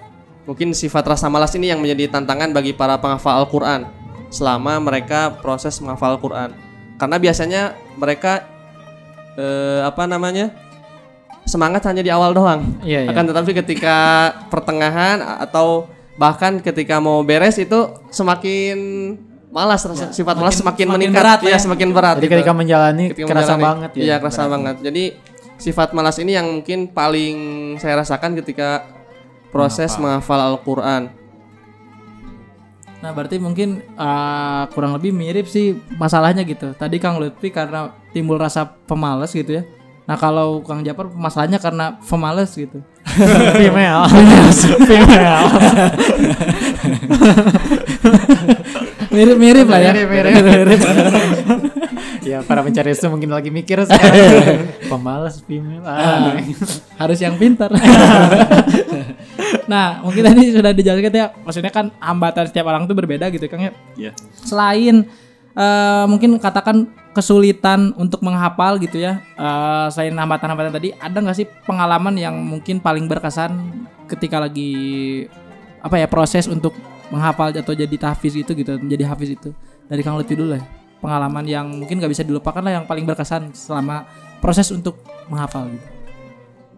[0.49, 3.85] mungkin sifat rasa malas ini yang menjadi tantangan bagi para penghafal Al-Qur'an
[4.33, 6.57] selama mereka proses menghafal Al-Qur'an.
[6.97, 8.49] Karena biasanya mereka
[9.37, 10.49] eh, apa namanya?
[11.49, 12.61] semangat hanya di awal doang.
[12.85, 13.09] Iya, iya.
[13.09, 18.77] Akan tetapi ketika pertengahan atau bahkan ketika mau beres itu semakin
[19.49, 21.57] malas rasa sifat malas semakin, semakin meningkat berat ya, ya.
[21.57, 22.15] semakin berat.
[22.21, 22.33] Jadi gitu.
[22.37, 23.65] ketika menjalani Ketika kerasa menjalani.
[23.65, 24.03] banget ya.
[24.05, 24.75] Iya, kerasa banget.
[24.85, 25.03] Jadi
[25.59, 27.35] sifat malas ini yang mungkin paling
[27.81, 28.85] saya rasakan ketika
[29.49, 31.09] proses menghafal Al-Qur'an.
[32.99, 36.75] Nah berarti mungkin eh, kurang lebih mirip sih masalahnya gitu.
[36.77, 39.63] Tadi Kang Lutfi karena timbul rasa pemalas gitu ya.
[40.05, 42.83] Nah kalau Kang Japar masalahnya karena pemalas gitu.
[43.59, 44.05] Female.
[44.85, 45.47] Female.
[49.09, 49.91] Mirip-mirip lah ya.
[49.93, 50.79] Mirip-mirip.
[52.29, 54.69] ya para pencari restu mungkin lagi mikir sekarang.
[54.85, 55.81] Pemalas female.
[55.81, 56.37] Ah.
[57.01, 57.73] Harus yang pintar.
[59.65, 61.27] nah mungkin tadi sudah dijelaskan ya.
[61.41, 63.71] Maksudnya kan hambatan setiap orang itu berbeda gitu Kang ya.
[63.97, 64.11] Iya.
[64.45, 65.09] Selain
[65.57, 69.25] eh, mungkin katakan kesulitan untuk menghafal gitu ya.
[69.35, 73.57] eh, selain hambatan-hambatan tadi, ada nggak sih pengalaman yang mungkin paling berkesan
[74.05, 75.25] ketika lagi
[75.79, 76.75] apa ya proses untuk
[77.09, 79.49] menghafal atau jadi tahfiz itu gitu, menjadi hafiz itu
[79.89, 80.63] dari Kang Lutfi dulu ya.
[80.99, 84.03] Pengalaman yang mungkin nggak bisa dilupakan lah yang paling berkesan selama
[84.43, 84.99] proses untuk
[85.31, 85.87] menghafal gitu.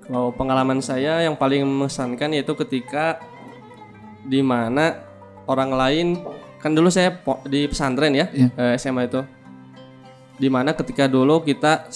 [0.06, 3.18] Kalau pengalaman saya yang paling mengesankan yaitu ketika
[4.22, 5.02] di mana
[5.50, 6.08] orang lain
[6.62, 7.18] kan dulu saya
[7.50, 8.48] di pesantren ya Iya.
[8.54, 9.26] eh, SMA itu
[10.38, 11.90] di mana ketika dulu kita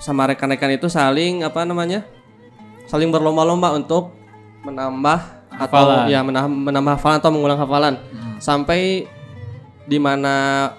[0.00, 2.04] sama rekan-rekan itu saling apa namanya
[2.88, 4.12] saling berlomba-lomba untuk
[4.64, 6.06] menambah atau Hafalan.
[6.06, 7.94] ya menambah, menambah hafalan atau mengulang hafalan
[8.38, 9.10] sampai
[9.84, 10.70] di mana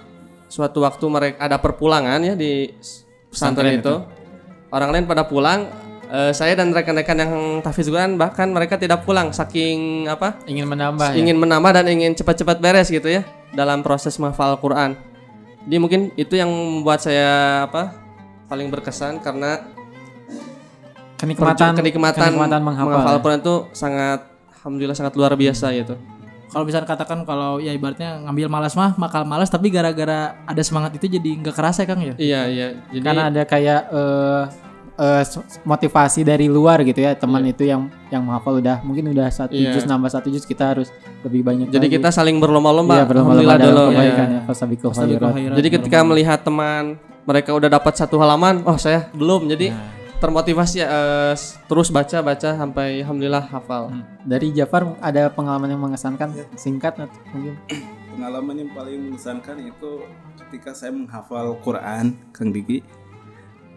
[0.48, 2.72] suatu waktu mereka ada perpulangan ya di
[3.28, 3.96] pesantren itu
[4.72, 5.68] orang lain pada pulang
[6.08, 11.14] eh, saya dan rekan-rekan yang tahfiz Quran bahkan mereka tidak pulang saking apa Ingin menambah
[11.14, 11.16] ya.
[11.20, 13.22] ingin menambah dan ingin cepat-cepat beres gitu ya
[13.54, 14.94] dalam proses menghafal Quran.
[15.66, 17.94] Jadi mungkin itu yang membuat saya apa
[18.48, 19.62] paling berkesan karena
[21.20, 23.16] kenikmatan kenikmatan, kenikmatan menghafal.
[23.18, 23.22] ya.
[23.22, 24.20] Quran itu sangat
[24.60, 25.96] alhamdulillah sangat luar biasa gitu.
[26.48, 30.94] Kalau bisa katakan kalau ya ibaratnya ngambil malas mah makal malas tapi gara-gara ada semangat
[30.94, 32.14] itu jadi nggak kerasa ya Kang ya.
[32.16, 32.68] Iya iya.
[32.90, 34.44] Jadi Karena ada kayak eh,
[34.98, 39.30] eh, s- motivasi dari luar gitu ya teman itu yang yang menghafal udah mungkin udah
[39.30, 39.72] satu Iya.
[39.72, 40.90] juz nambah satu juz kita harus
[41.22, 41.96] lebih banyak jadi lagi.
[41.96, 42.96] kita saling berlomba-lomba.
[42.96, 44.40] iya, berlomba-lomba alhamdulillah dalam kebaikan Iya.
[45.38, 45.54] ya.
[45.54, 46.84] Jadi ketika melihat teman
[47.24, 49.46] mereka udah dapat satu halaman, oh saya belum.
[49.48, 49.70] Jadi
[50.20, 51.34] termotivasi ya, eh,
[51.66, 53.90] terus baca baca sampai alhamdulillah hafal.
[53.90, 54.04] Hmm.
[54.28, 57.56] Dari Jafar ada pengalaman yang mengesankan singkat atau mungkin
[58.20, 60.04] Pengalaman yang paling mengesankan itu
[60.36, 62.84] ketika saya menghafal Quran, Kang Diki.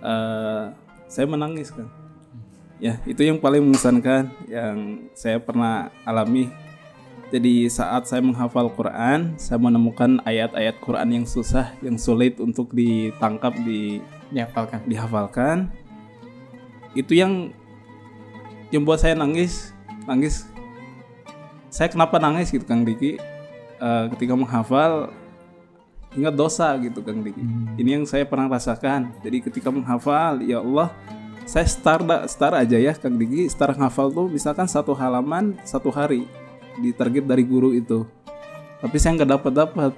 [0.02, 0.64] eh,
[1.06, 1.86] saya menangis, Kang.
[2.82, 6.50] Ya, itu yang paling mengesankan yang saya pernah alami.
[7.30, 13.54] Jadi saat saya menghafal Quran, saya menemukan ayat-ayat Quran yang susah, yang sulit untuk ditangkap,
[13.62, 14.02] di
[14.32, 14.80] dihafalkan.
[14.88, 15.56] dihafalkan
[16.92, 17.52] itu yang
[18.72, 19.72] yang buat saya nangis
[20.08, 20.48] nangis.
[21.72, 23.16] Saya kenapa nangis gitu Kang Diki?
[23.82, 25.08] Eh, ketika menghafal
[26.12, 27.40] ingat dosa gitu Kang Diki.
[27.80, 29.12] Ini yang saya pernah rasakan.
[29.24, 30.92] Jadi ketika menghafal ya Allah
[31.48, 33.48] saya start start aja ya Kang Diki.
[33.48, 36.28] Start menghafal tuh misalkan satu halaman satu hari
[36.76, 38.04] di target dari guru itu.
[38.84, 39.92] Tapi saya nggak dapat dapat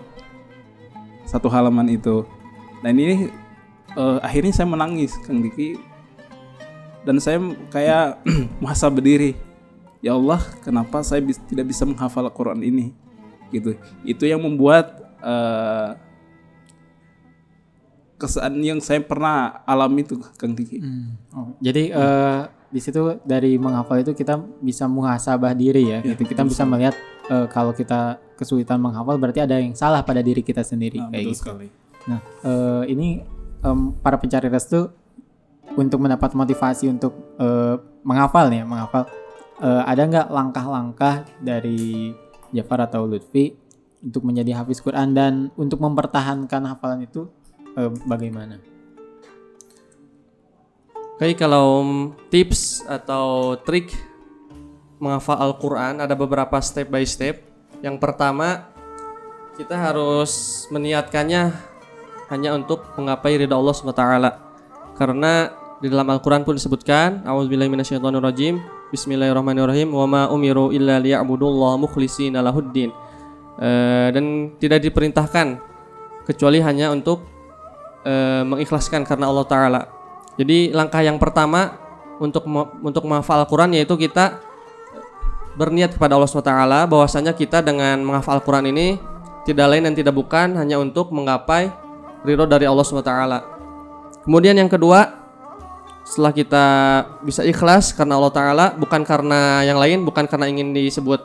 [1.26, 2.22] satu halaman itu.
[2.86, 3.28] Dan ini
[3.98, 5.93] eh, akhirnya saya menangis Kang Diki
[7.04, 7.38] dan saya
[7.68, 8.24] kayak
[8.62, 9.36] merasa berdiri.
[10.00, 12.92] Ya Allah kenapa saya bis- tidak bisa menghafal Quran ini?
[13.48, 13.76] Gitu.
[14.02, 15.90] Itu yang membuat eh,
[18.14, 20.78] kesan yang saya pernah alami itu Kang Diki.
[21.34, 26.24] Oh, jadi eh, di situ dari menghafal itu kita bisa muhasabah diri ya, gitu.
[26.24, 26.94] Kita bisa melihat
[27.28, 31.22] eh, kalau kita kesulitan menghafal berarti ada yang salah pada diri kita sendiri Nah, kayak
[31.22, 31.42] betul gitu.
[31.42, 31.66] sekali.
[32.04, 33.08] Nah, eh, ini
[33.62, 34.90] em, para pencari restu
[35.72, 39.08] untuk mendapat motivasi untuk eh, menghafal nih, ya, menghafal.
[39.64, 42.12] Eh, ada nggak langkah-langkah dari
[42.52, 43.56] Jafar atau Lutfi
[44.04, 47.26] untuk menjadi hafiz Quran dan untuk mempertahankan hafalan itu
[47.74, 48.60] eh, bagaimana?
[51.14, 51.86] Oke, kalau
[52.28, 53.94] tips atau trik
[54.98, 57.38] menghafal Al-Quran ada beberapa step by step.
[57.86, 58.66] Yang pertama,
[59.54, 61.54] kita harus meniatkannya
[62.34, 64.02] hanya untuk menggapai ridha Allah SWT.
[64.94, 65.50] Karena
[65.82, 68.62] di dalam Al-Quran pun disebutkan, A'udzubillahi minasyaitonirrajim,
[68.94, 72.94] Bismillahirrahmanirrahim, wa ma umiru illa liya'budullaha mukhlishina lahuddin.
[73.54, 75.58] Eh, dan tidak diperintahkan
[76.26, 77.22] kecuali hanya untuk
[78.06, 79.82] eh, mengikhlaskan karena Allah Ta'ala.
[80.34, 81.78] Jadi langkah yang pertama
[82.18, 82.46] untuk
[82.82, 84.42] untuk menghafal Al-Quran yaitu kita
[85.54, 88.98] berniat kepada Allah SWT bahwasanya kita dengan menghafal Al-Quran ini
[89.46, 91.70] tidak lain dan tidak bukan hanya untuk menggapai
[92.26, 93.53] ridho dari Allah SWT.
[94.24, 95.24] Kemudian yang kedua,
[96.04, 96.66] setelah kita
[97.24, 101.20] bisa ikhlas karena Allah Ta'ala, bukan karena yang lain, bukan karena ingin disebut,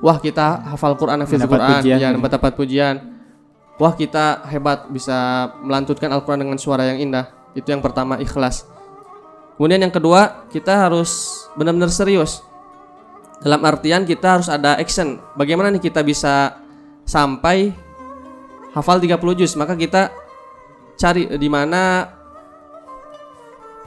[0.00, 2.20] wah kita hafal Quran, hafiz Mendapat Quran, pujian ya gitu.
[2.20, 2.96] mendapat pujian.
[3.78, 7.30] Wah kita hebat bisa melantutkan Al-Quran dengan suara yang indah.
[7.54, 8.66] Itu yang pertama, ikhlas.
[9.54, 12.42] Kemudian yang kedua, kita harus benar-benar serius.
[13.38, 15.22] Dalam artian kita harus ada action.
[15.38, 16.58] Bagaimana nih kita bisa
[17.06, 17.70] sampai
[18.74, 19.54] hafal 30 juz?
[19.54, 20.10] Maka kita
[20.98, 22.17] cari di mana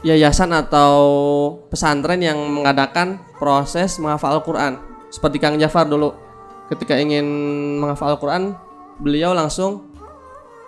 [0.01, 0.93] yayasan atau
[1.69, 4.81] pesantren yang mengadakan proses menghafal Al-Quran.
[5.13, 6.13] Seperti Kang Jafar dulu,
[6.73, 7.25] ketika ingin
[7.77, 8.57] menghafal Al-Quran,
[8.97, 9.91] beliau langsung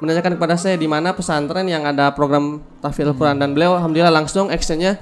[0.04, 4.52] menanyakan kepada saya di mana pesantren yang ada program tahfidz Al-Quran dan beliau alhamdulillah langsung
[4.52, 5.00] actionnya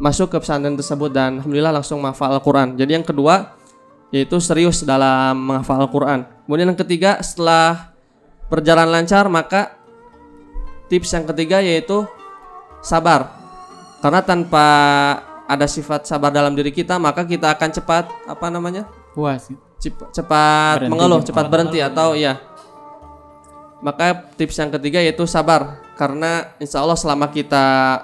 [0.00, 2.76] masuk ke pesantren tersebut dan alhamdulillah langsung menghafal Al-Quran.
[2.76, 3.54] Jadi yang kedua
[4.10, 6.26] yaitu serius dalam menghafal Al-Quran.
[6.44, 7.94] Kemudian yang ketiga setelah
[8.50, 9.78] berjalan lancar maka
[10.90, 12.02] tips yang ketiga yaitu
[12.80, 13.36] sabar.
[14.00, 14.66] Karena tanpa
[15.44, 18.86] ada sifat sabar dalam diri kita maka kita akan cepat apa namanya?
[19.10, 19.50] puas
[19.82, 22.38] Cep- cepat Berhenti mengeluh, cepat berhenti atau iya.
[23.80, 28.00] Maka tips yang ketiga yaitu sabar karena insya Allah selama kita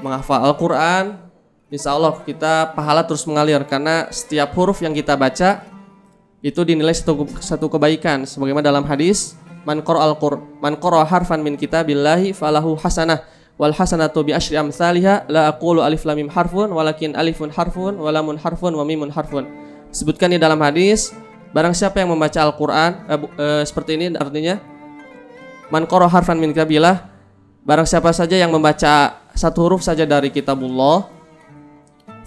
[0.00, 1.28] menghafal Al-Quran
[1.68, 5.60] Insya Allah kita pahala terus mengalir karena setiap huruf yang kita baca
[6.40, 9.36] itu dinilai satu, satu kebaikan sebagaimana dalam hadis
[9.68, 10.16] man qara al
[10.64, 13.20] man qara harfan min kitabillahi falahu hasanah
[13.58, 18.08] wal hasanatu bi asyri amsalha la aqulu alif lam mim harfun walakin alifun harfun wa
[18.14, 19.44] lamun harfun wa mimun harfun.
[19.90, 21.10] Disebutkan di dalam hadis
[21.50, 24.62] barang siapa yang membaca Al-Qur'an eh, eh, seperti ini artinya
[25.74, 27.10] man qara harfan min kitabillah
[27.66, 31.10] barang siapa saja yang membaca satu huruf saja dari kitabullah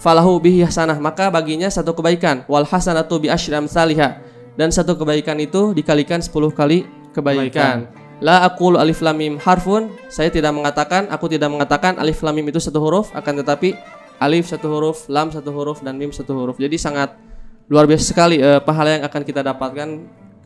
[0.02, 2.44] falahu bihi hasanah maka baginya satu kebaikan.
[2.50, 4.20] Wal hasanatu bi asyri amsalha
[4.58, 6.84] dan satu kebaikan itu dikalikan 10 kali
[7.16, 8.01] kebaikan.
[8.22, 9.90] La aqulu alif lam mim harfun.
[10.06, 13.10] Saya tidak mengatakan aku tidak mengatakan alif lam mim itu satu huruf.
[13.18, 13.74] Akan tetapi
[14.22, 16.54] alif satu huruf lam satu huruf dan mim satu huruf.
[16.62, 17.18] Jadi sangat
[17.66, 19.88] luar biasa sekali eh, pahala yang akan kita dapatkan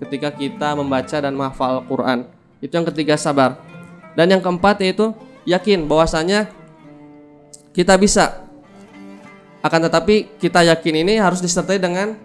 [0.01, 2.25] ketika kita membaca dan menghafal Quran
[2.65, 3.61] itu yang ketiga sabar.
[4.17, 5.13] Dan yang keempat yaitu
[5.45, 6.49] yakin bahwasanya
[7.77, 8.49] kita bisa.
[9.61, 12.17] Akan tetapi kita yakin ini harus disertai dengan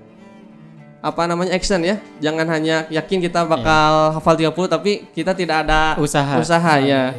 [1.02, 1.97] apa namanya action ya.
[2.22, 7.18] Jangan hanya yakin kita bakal hafal 30 tapi kita tidak ada usaha usaha ya.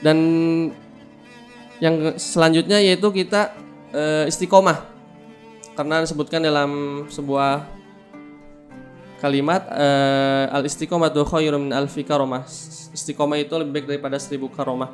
[0.00, 0.18] Dan
[1.78, 3.52] yang selanjutnya yaitu kita
[3.92, 4.88] eh, istiqomah.
[5.76, 7.68] Karena disebutkan dalam sebuah
[9.20, 12.48] kalimat eh, al istiqomatu khairun min alfi karomah.
[12.92, 14.90] Istiqomah itu lebih baik daripada seribu karomah.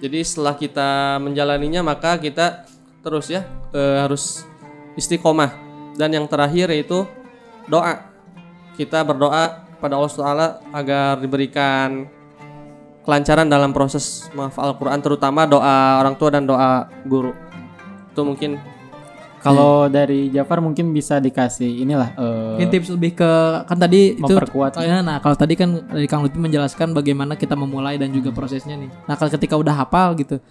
[0.00, 2.64] Jadi setelah kita menjalaninya maka kita
[3.04, 3.44] terus ya
[3.76, 4.48] eh, harus
[4.96, 5.68] istiqomah.
[6.00, 7.04] Dan yang terakhir yaitu
[7.68, 8.08] doa.
[8.78, 12.08] Kita berdoa kepada Allah Taala agar diberikan
[13.04, 17.32] kelancaran dalam proses menghafal Al-Quran terutama doa orang tua dan doa guru.
[18.12, 18.60] Itu mungkin
[19.40, 22.12] kalau dari Jafar mungkin bisa dikasih inilah
[22.60, 23.32] Mungkin tips lebih ke
[23.64, 24.76] kan tadi itu Memperkuat.
[24.76, 28.36] Oh, ya, nah kalau tadi kan dari Kang Lutfi menjelaskan bagaimana kita memulai dan juga
[28.36, 28.92] prosesnya nih.
[29.08, 30.44] Nah kalau ketika udah hafal gitu,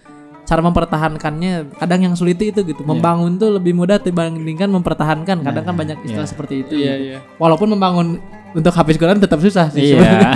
[0.50, 2.82] cara mempertahankannya kadang yang sulit itu gitu.
[2.82, 5.46] Membangun tuh lebih mudah dibandingkan mempertahankan.
[5.46, 6.32] Kadang kan banyak istilah iya.
[6.34, 6.74] seperti itu.
[6.74, 7.06] Iya, gitu.
[7.14, 7.18] iya.
[7.38, 8.18] Walaupun membangun
[8.50, 9.94] untuk habis Quran tetap susah sih.
[9.94, 10.30] iya sebenarnya.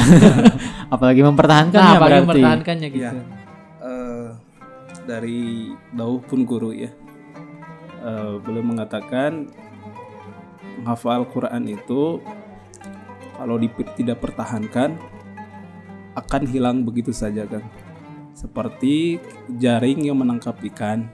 [0.95, 3.03] apalagi mempertahankan Nah, apalagi berarti mempertahankannya gitu.
[3.03, 3.11] Iya.
[3.83, 4.29] Eh,
[5.03, 6.95] dari Dauh pun guru ya
[8.05, 9.49] Eh, beliau mengatakan
[10.77, 12.21] menghafal Quran itu
[13.41, 13.57] kalau
[13.97, 15.01] tidak pertahankan
[16.13, 17.65] akan hilang begitu saja kan
[18.35, 19.23] seperti
[19.57, 21.09] jaring yang menangkap ikan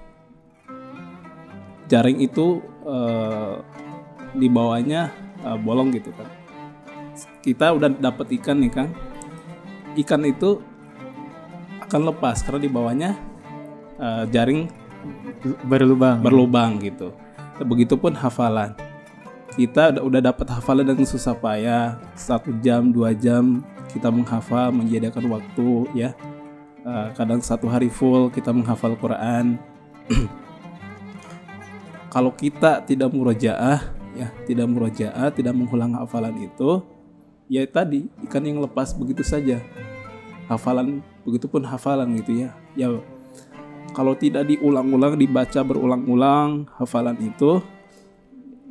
[1.87, 3.55] jaring itu eh,
[4.35, 5.13] di bawahnya
[5.45, 6.29] eh, bolong gitu kan
[7.45, 8.89] kita udah dapat ikan nih kan
[10.01, 10.61] ikan itu
[11.85, 13.11] akan lepas karena di bawahnya
[13.99, 14.81] eh, jaring
[15.65, 17.13] berlubang berlubang gitu.
[17.61, 18.73] Begitupun hafalan.
[19.51, 23.61] Kita udah, udah dapat hafalan dengan susah payah satu jam dua jam
[23.91, 26.15] kita menghafal menjadikan waktu ya.
[26.81, 29.61] Eh, kadang satu hari full kita menghafal Quran.
[32.15, 36.81] Kalau kita tidak murojaah ya, tidak murojaah, tidak mengulang hafalan itu,
[37.53, 39.61] ya tadi ikan yang lepas begitu saja.
[40.49, 42.57] Hafalan begitupun hafalan gitu ya.
[42.75, 42.89] Ya
[43.93, 47.61] kalau tidak diulang-ulang dibaca berulang-ulang hafalan itu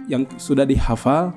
[0.09, 1.35] yang sudah dihafal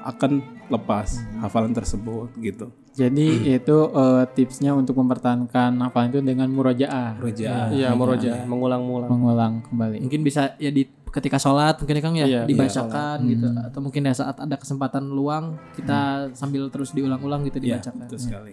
[0.00, 2.74] akan lepas hafalan tersebut gitu.
[2.90, 7.70] jadi itu eh, tipsnya untuk mempertahankan hafalan itu dengan murojaah Roja.
[7.70, 9.08] Iya, meroja, mengulang-ulang.
[9.08, 13.30] mengulang kembali Mungkin bisa ya di ketika sholat mungkin ya Kang ya Iya, dibacakan iya,
[13.32, 13.64] gitu sholat.
[13.70, 18.04] atau mungkin ya saat ada kesempatan luang kita sambil terus diulang-ulang gitu Iya, dibacakan.
[18.04, 18.52] betul sekali.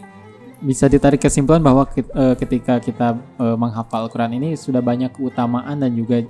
[0.64, 5.92] bisa ditarik kesimpulan bahwa eh, ketika kita eh, menghafal Al-Quran ini sudah banyak keutamaan dan
[5.92, 6.24] juga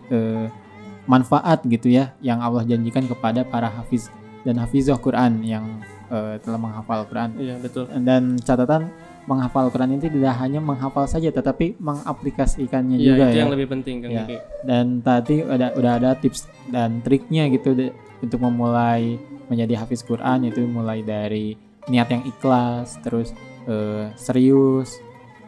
[1.04, 4.08] manfaat gitu ya yang Allah janjikan kepada para hafiz
[4.44, 5.66] dan hafizah Quran yang
[6.08, 7.88] eh, telah menghafal Al-Quran Iya betul.
[7.98, 8.92] dan catatan
[9.24, 13.68] menghafal Al-Quran ini tidak hanya menghafal saja tetapi mengaplikasikannya Iya juga itu ya yang lebih
[13.70, 14.22] penting Iya.
[14.22, 14.38] Diki.
[14.64, 19.16] dan tadi udah udah ada tips dan triknya gitu de- untuk memulai
[19.46, 23.32] menjadi hafiz Quran itu mulai dari niat yang ikhlas terus
[23.64, 25.00] eh, serius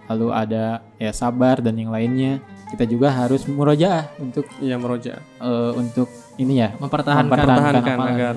[0.05, 0.65] lalu ada
[0.95, 2.37] ya sabar dan yang lainnya
[2.67, 5.19] kita juga harus murojaah untuk Iya meroja.
[5.37, 8.35] eh, untuk ini ya mempertahankan, Mempertahankan Mempertahankan agar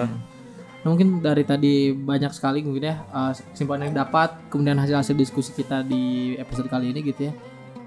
[0.78, 5.50] Nah, mungkin dari tadi banyak sekali mungkin ya uh, kesimpulan yang dapat kemudian hasil-hasil diskusi
[5.50, 7.32] kita di episode kali ini gitu ya.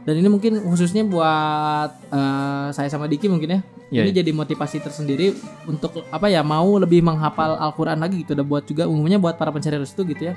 [0.02, 3.62] Dan ini mungkin khususnya buat uh, saya sama Diki mungkin ya.
[3.92, 4.20] Iya, ini iya.
[4.24, 5.36] jadi motivasi tersendiri
[5.68, 8.34] untuk apa ya mau lebih menghafal Al-Qur'an lagi gitu.
[8.34, 10.34] Udah buat juga umumnya buat para pencari restu gitu ya.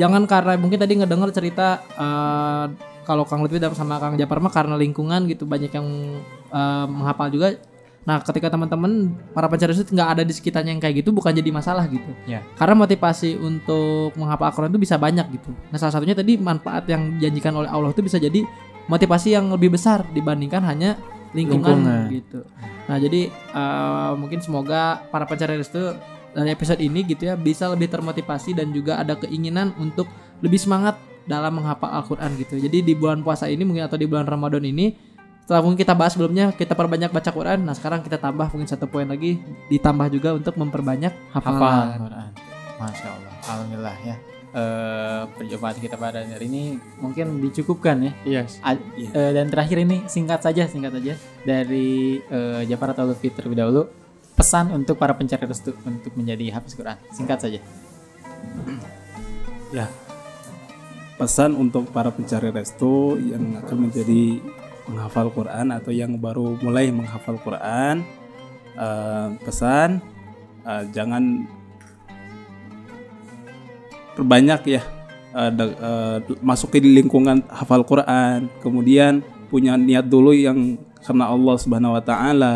[0.00, 2.66] Jangan karena mungkin tadi ngedenger cerita uh,
[3.04, 5.86] kalau Kang Lutfi dan sama Kang Japar mah karena lingkungan gitu banyak yang
[6.48, 7.60] uh, menghafal juga.
[8.04, 11.48] Nah, ketika teman-teman para pencari restu nggak ada di sekitarnya yang kayak gitu bukan jadi
[11.48, 12.12] masalah gitu.
[12.28, 12.44] Ya.
[12.60, 15.50] Karena motivasi untuk menghafal Al-Quran itu bisa banyak gitu.
[15.72, 18.44] Nah, salah satunya tadi manfaat yang dijanjikan oleh Allah itu bisa jadi
[18.92, 21.00] motivasi yang lebih besar dibandingkan hanya
[21.32, 22.00] lingkungan, Lingkungan.
[22.12, 22.40] gitu.
[22.86, 25.96] Nah, jadi eh, mungkin semoga para pencari restu
[26.34, 30.10] dari episode ini gitu ya bisa lebih termotivasi dan juga ada keinginan untuk
[30.42, 32.60] lebih semangat dalam menghafal Al-Quran gitu.
[32.60, 34.92] Jadi di bulan puasa ini mungkin atau di bulan Ramadan ini
[35.44, 37.62] setelah mungkin kita bahas sebelumnya kita perbanyak baca Quran.
[37.62, 39.36] Nah sekarang kita tambah mungkin satu poin lagi
[39.68, 41.98] ditambah juga untuk memperbanyak hafal hafalan.
[42.00, 42.30] Quran
[42.74, 44.16] masya Allah alhamdulillah ya
[44.54, 48.42] Eh, perjumpaan kita pada hari ini mungkin dicukupkan ya Iya.
[48.62, 49.10] A- Iya.
[49.10, 53.90] eh, dan terakhir ini singkat saja singkat saja dari eh, Jafar atau Lutfi terlebih dahulu
[54.32, 57.58] pesan untuk para pencari restu untuk menjadi hafiz Quran singkat saja
[59.74, 59.90] Ya.
[61.14, 64.38] Pesan untuk para pencari restu yang akan menjadi
[64.84, 68.04] menghafal Quran atau yang baru mulai menghafal Quran,
[68.76, 70.04] eh, pesan
[70.64, 71.44] eh, jangan
[74.14, 74.82] perbanyak ya
[75.34, 79.20] da- eh, masuk ke lingkungan hafal Quran, kemudian
[79.50, 82.54] punya niat dulu yang karena Allah Subhanahu Wa Taala,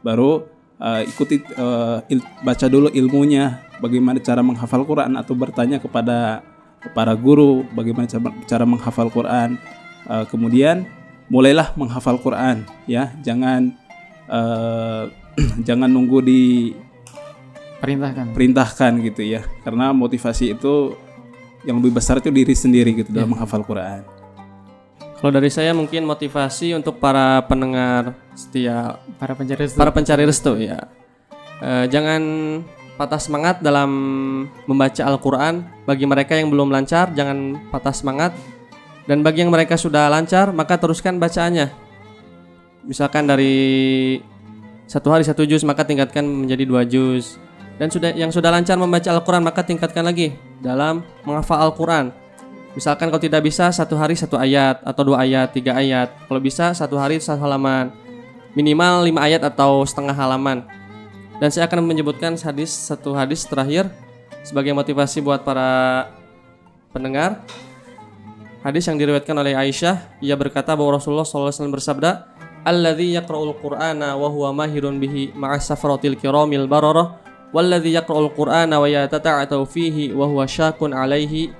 [0.00, 0.48] baru
[0.80, 6.40] eh, ikuti eh, il- baca dulu ilmunya, bagaimana cara menghafal Quran atau bertanya kepada
[6.96, 8.08] para guru bagaimana
[8.48, 9.60] cara, menghafal Quran.
[10.08, 10.88] Eh, kemudian
[11.28, 13.72] mulailah menghafal Quran ya, jangan
[14.28, 15.04] eh,
[15.68, 16.42] jangan nunggu di
[17.84, 20.96] perintahkan perintahkan gitu ya karena motivasi itu
[21.68, 24.04] yang lebih besar itu diri sendiri gitu dalam menghafal Quran
[25.20, 30.52] Kalau dari saya mungkin motivasi untuk para pendengar setia para pencari restu para pencari restu
[30.60, 30.84] ya.
[31.64, 32.22] Eh, jangan
[33.00, 33.88] patah semangat dalam
[34.68, 35.64] membaca Al-Qur'an.
[35.88, 38.36] Bagi mereka yang belum lancar jangan patah semangat.
[39.04, 41.68] Dan bagi yang mereka sudah lancar maka teruskan bacaannya.
[42.84, 44.20] Misalkan dari
[44.84, 47.36] satu hari satu juz maka tingkatkan menjadi dua juz.
[47.74, 52.14] Dan sudah yang sudah lancar membaca Al-Qur'an maka tingkatkan lagi dalam menghafal Al-Qur'an.
[52.74, 56.10] Misalkan kalau tidak bisa satu hari satu ayat atau dua ayat, tiga ayat.
[56.26, 58.04] Kalau bisa satu hari satu halaman
[58.54, 60.64] minimal 5 ayat atau setengah halaman.
[61.42, 63.90] Dan saya akan menyebutkan hadis satu hadis terakhir
[64.46, 66.08] sebagai motivasi buat para
[66.94, 67.42] pendengar.
[68.64, 72.32] Hadis yang diriwayatkan oleh Aisyah, ia berkata bahwa Rasulullah SAW bersabda,
[72.64, 77.20] "Alladzi yaqra'ul Qur'ana wa huwa mahirun bihi ma'a safaratil kiramil bararah,
[77.52, 81.52] walladzi yaqra'ul Qur'ana wa yatata'atu fihi wa huwa syakun 'alaihi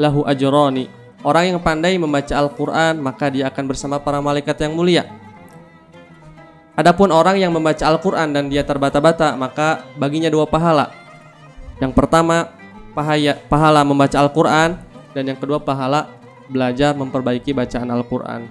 [0.00, 0.88] lahu ajrani."
[1.20, 5.04] Orang yang pandai membaca Al-Qur'an, maka dia akan bersama para malaikat yang mulia.
[6.76, 10.92] Adapun orang yang membaca Al-Quran dan dia terbata-bata, maka baginya dua pahala.
[11.76, 12.52] Yang pertama,
[12.96, 14.85] pahaya, pahala membaca Al-Quran,
[15.16, 16.12] dan yang kedua pahala
[16.52, 18.44] belajar memperbaiki bacaan Al-Quran.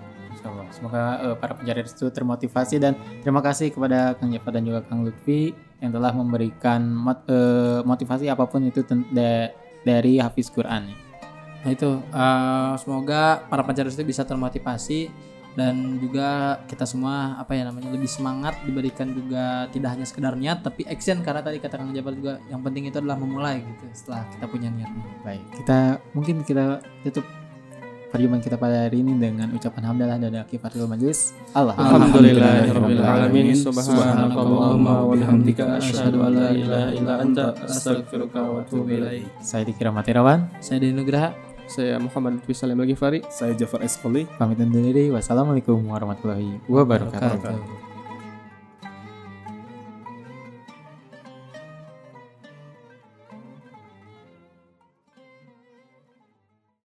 [0.75, 5.07] Semoga eh, para pencari restu termotivasi dan terima kasih kepada Kang Jafar dan juga Kang
[5.07, 8.83] Lutfi yang telah memberikan mot- eh, motivasi apa pun itu
[9.87, 10.91] dari Hafiz Quran.
[11.63, 15.07] Nah itu eh, semoga para pencari restu bisa termotivasi
[15.55, 20.61] dan juga kita semua apa ya namanya lebih semangat diberikan juga tidak hanya sekedar niat
[20.61, 24.27] tapi action karena tadi kata Kang Jabar juga yang penting itu adalah memulai gitu setelah
[24.35, 25.03] kita punya niatnya.
[25.23, 27.25] Baik, kita mungkin kita tutup
[28.15, 31.35] perjumpaan kita pada hari ini dengan ucapan hamdalah dan kifatul majelis.
[31.51, 31.75] Allah.
[31.75, 33.51] Alhamdulillahirabbil alamin.
[33.51, 39.27] Subhanakallahumma wa bihamdika asyhadu an la ilaha illa anta astaghfiruka wa atubu ilaik.
[39.43, 41.54] Saya Dikira Matirawan, Saya Deni Nugraha.
[41.65, 43.25] Saya Muhammad Lutfi Salim Al-Ghifari.
[43.29, 45.09] saya Jafar Eskoli pamit undur diri.
[45.09, 47.19] Wassalamualaikum warahmatullahi wabarakatuh.
[47.19, 47.84] Wabarakatuh.